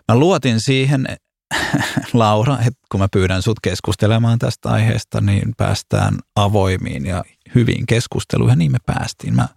[0.09, 1.07] Mä luotin siihen,
[2.12, 7.24] Laura, että kun mä pyydän sut keskustelemaan tästä aiheesta, niin päästään avoimiin ja
[7.55, 8.53] hyviin keskusteluihin.
[8.53, 9.34] Ja niin me päästiin.
[9.34, 9.49] Mä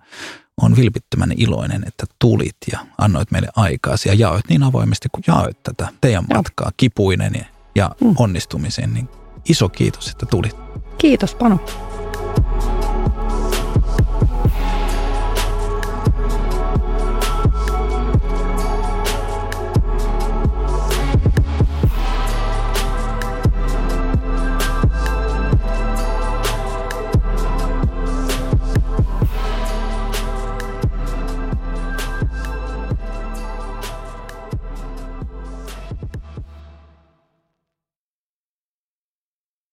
[0.62, 5.64] on vilpittömän iloinen, että tulit ja annoit meille aikaa ja jaoit niin avoimesti kuin jaoit
[5.64, 6.72] tätä teidän matkaa, Joo.
[6.78, 8.14] kipuinen ja mm.
[8.18, 8.94] onnistumisen.
[8.94, 9.10] Niin
[9.50, 10.56] iso kiitos, että tulit.
[10.98, 11.60] Kiitos Panu.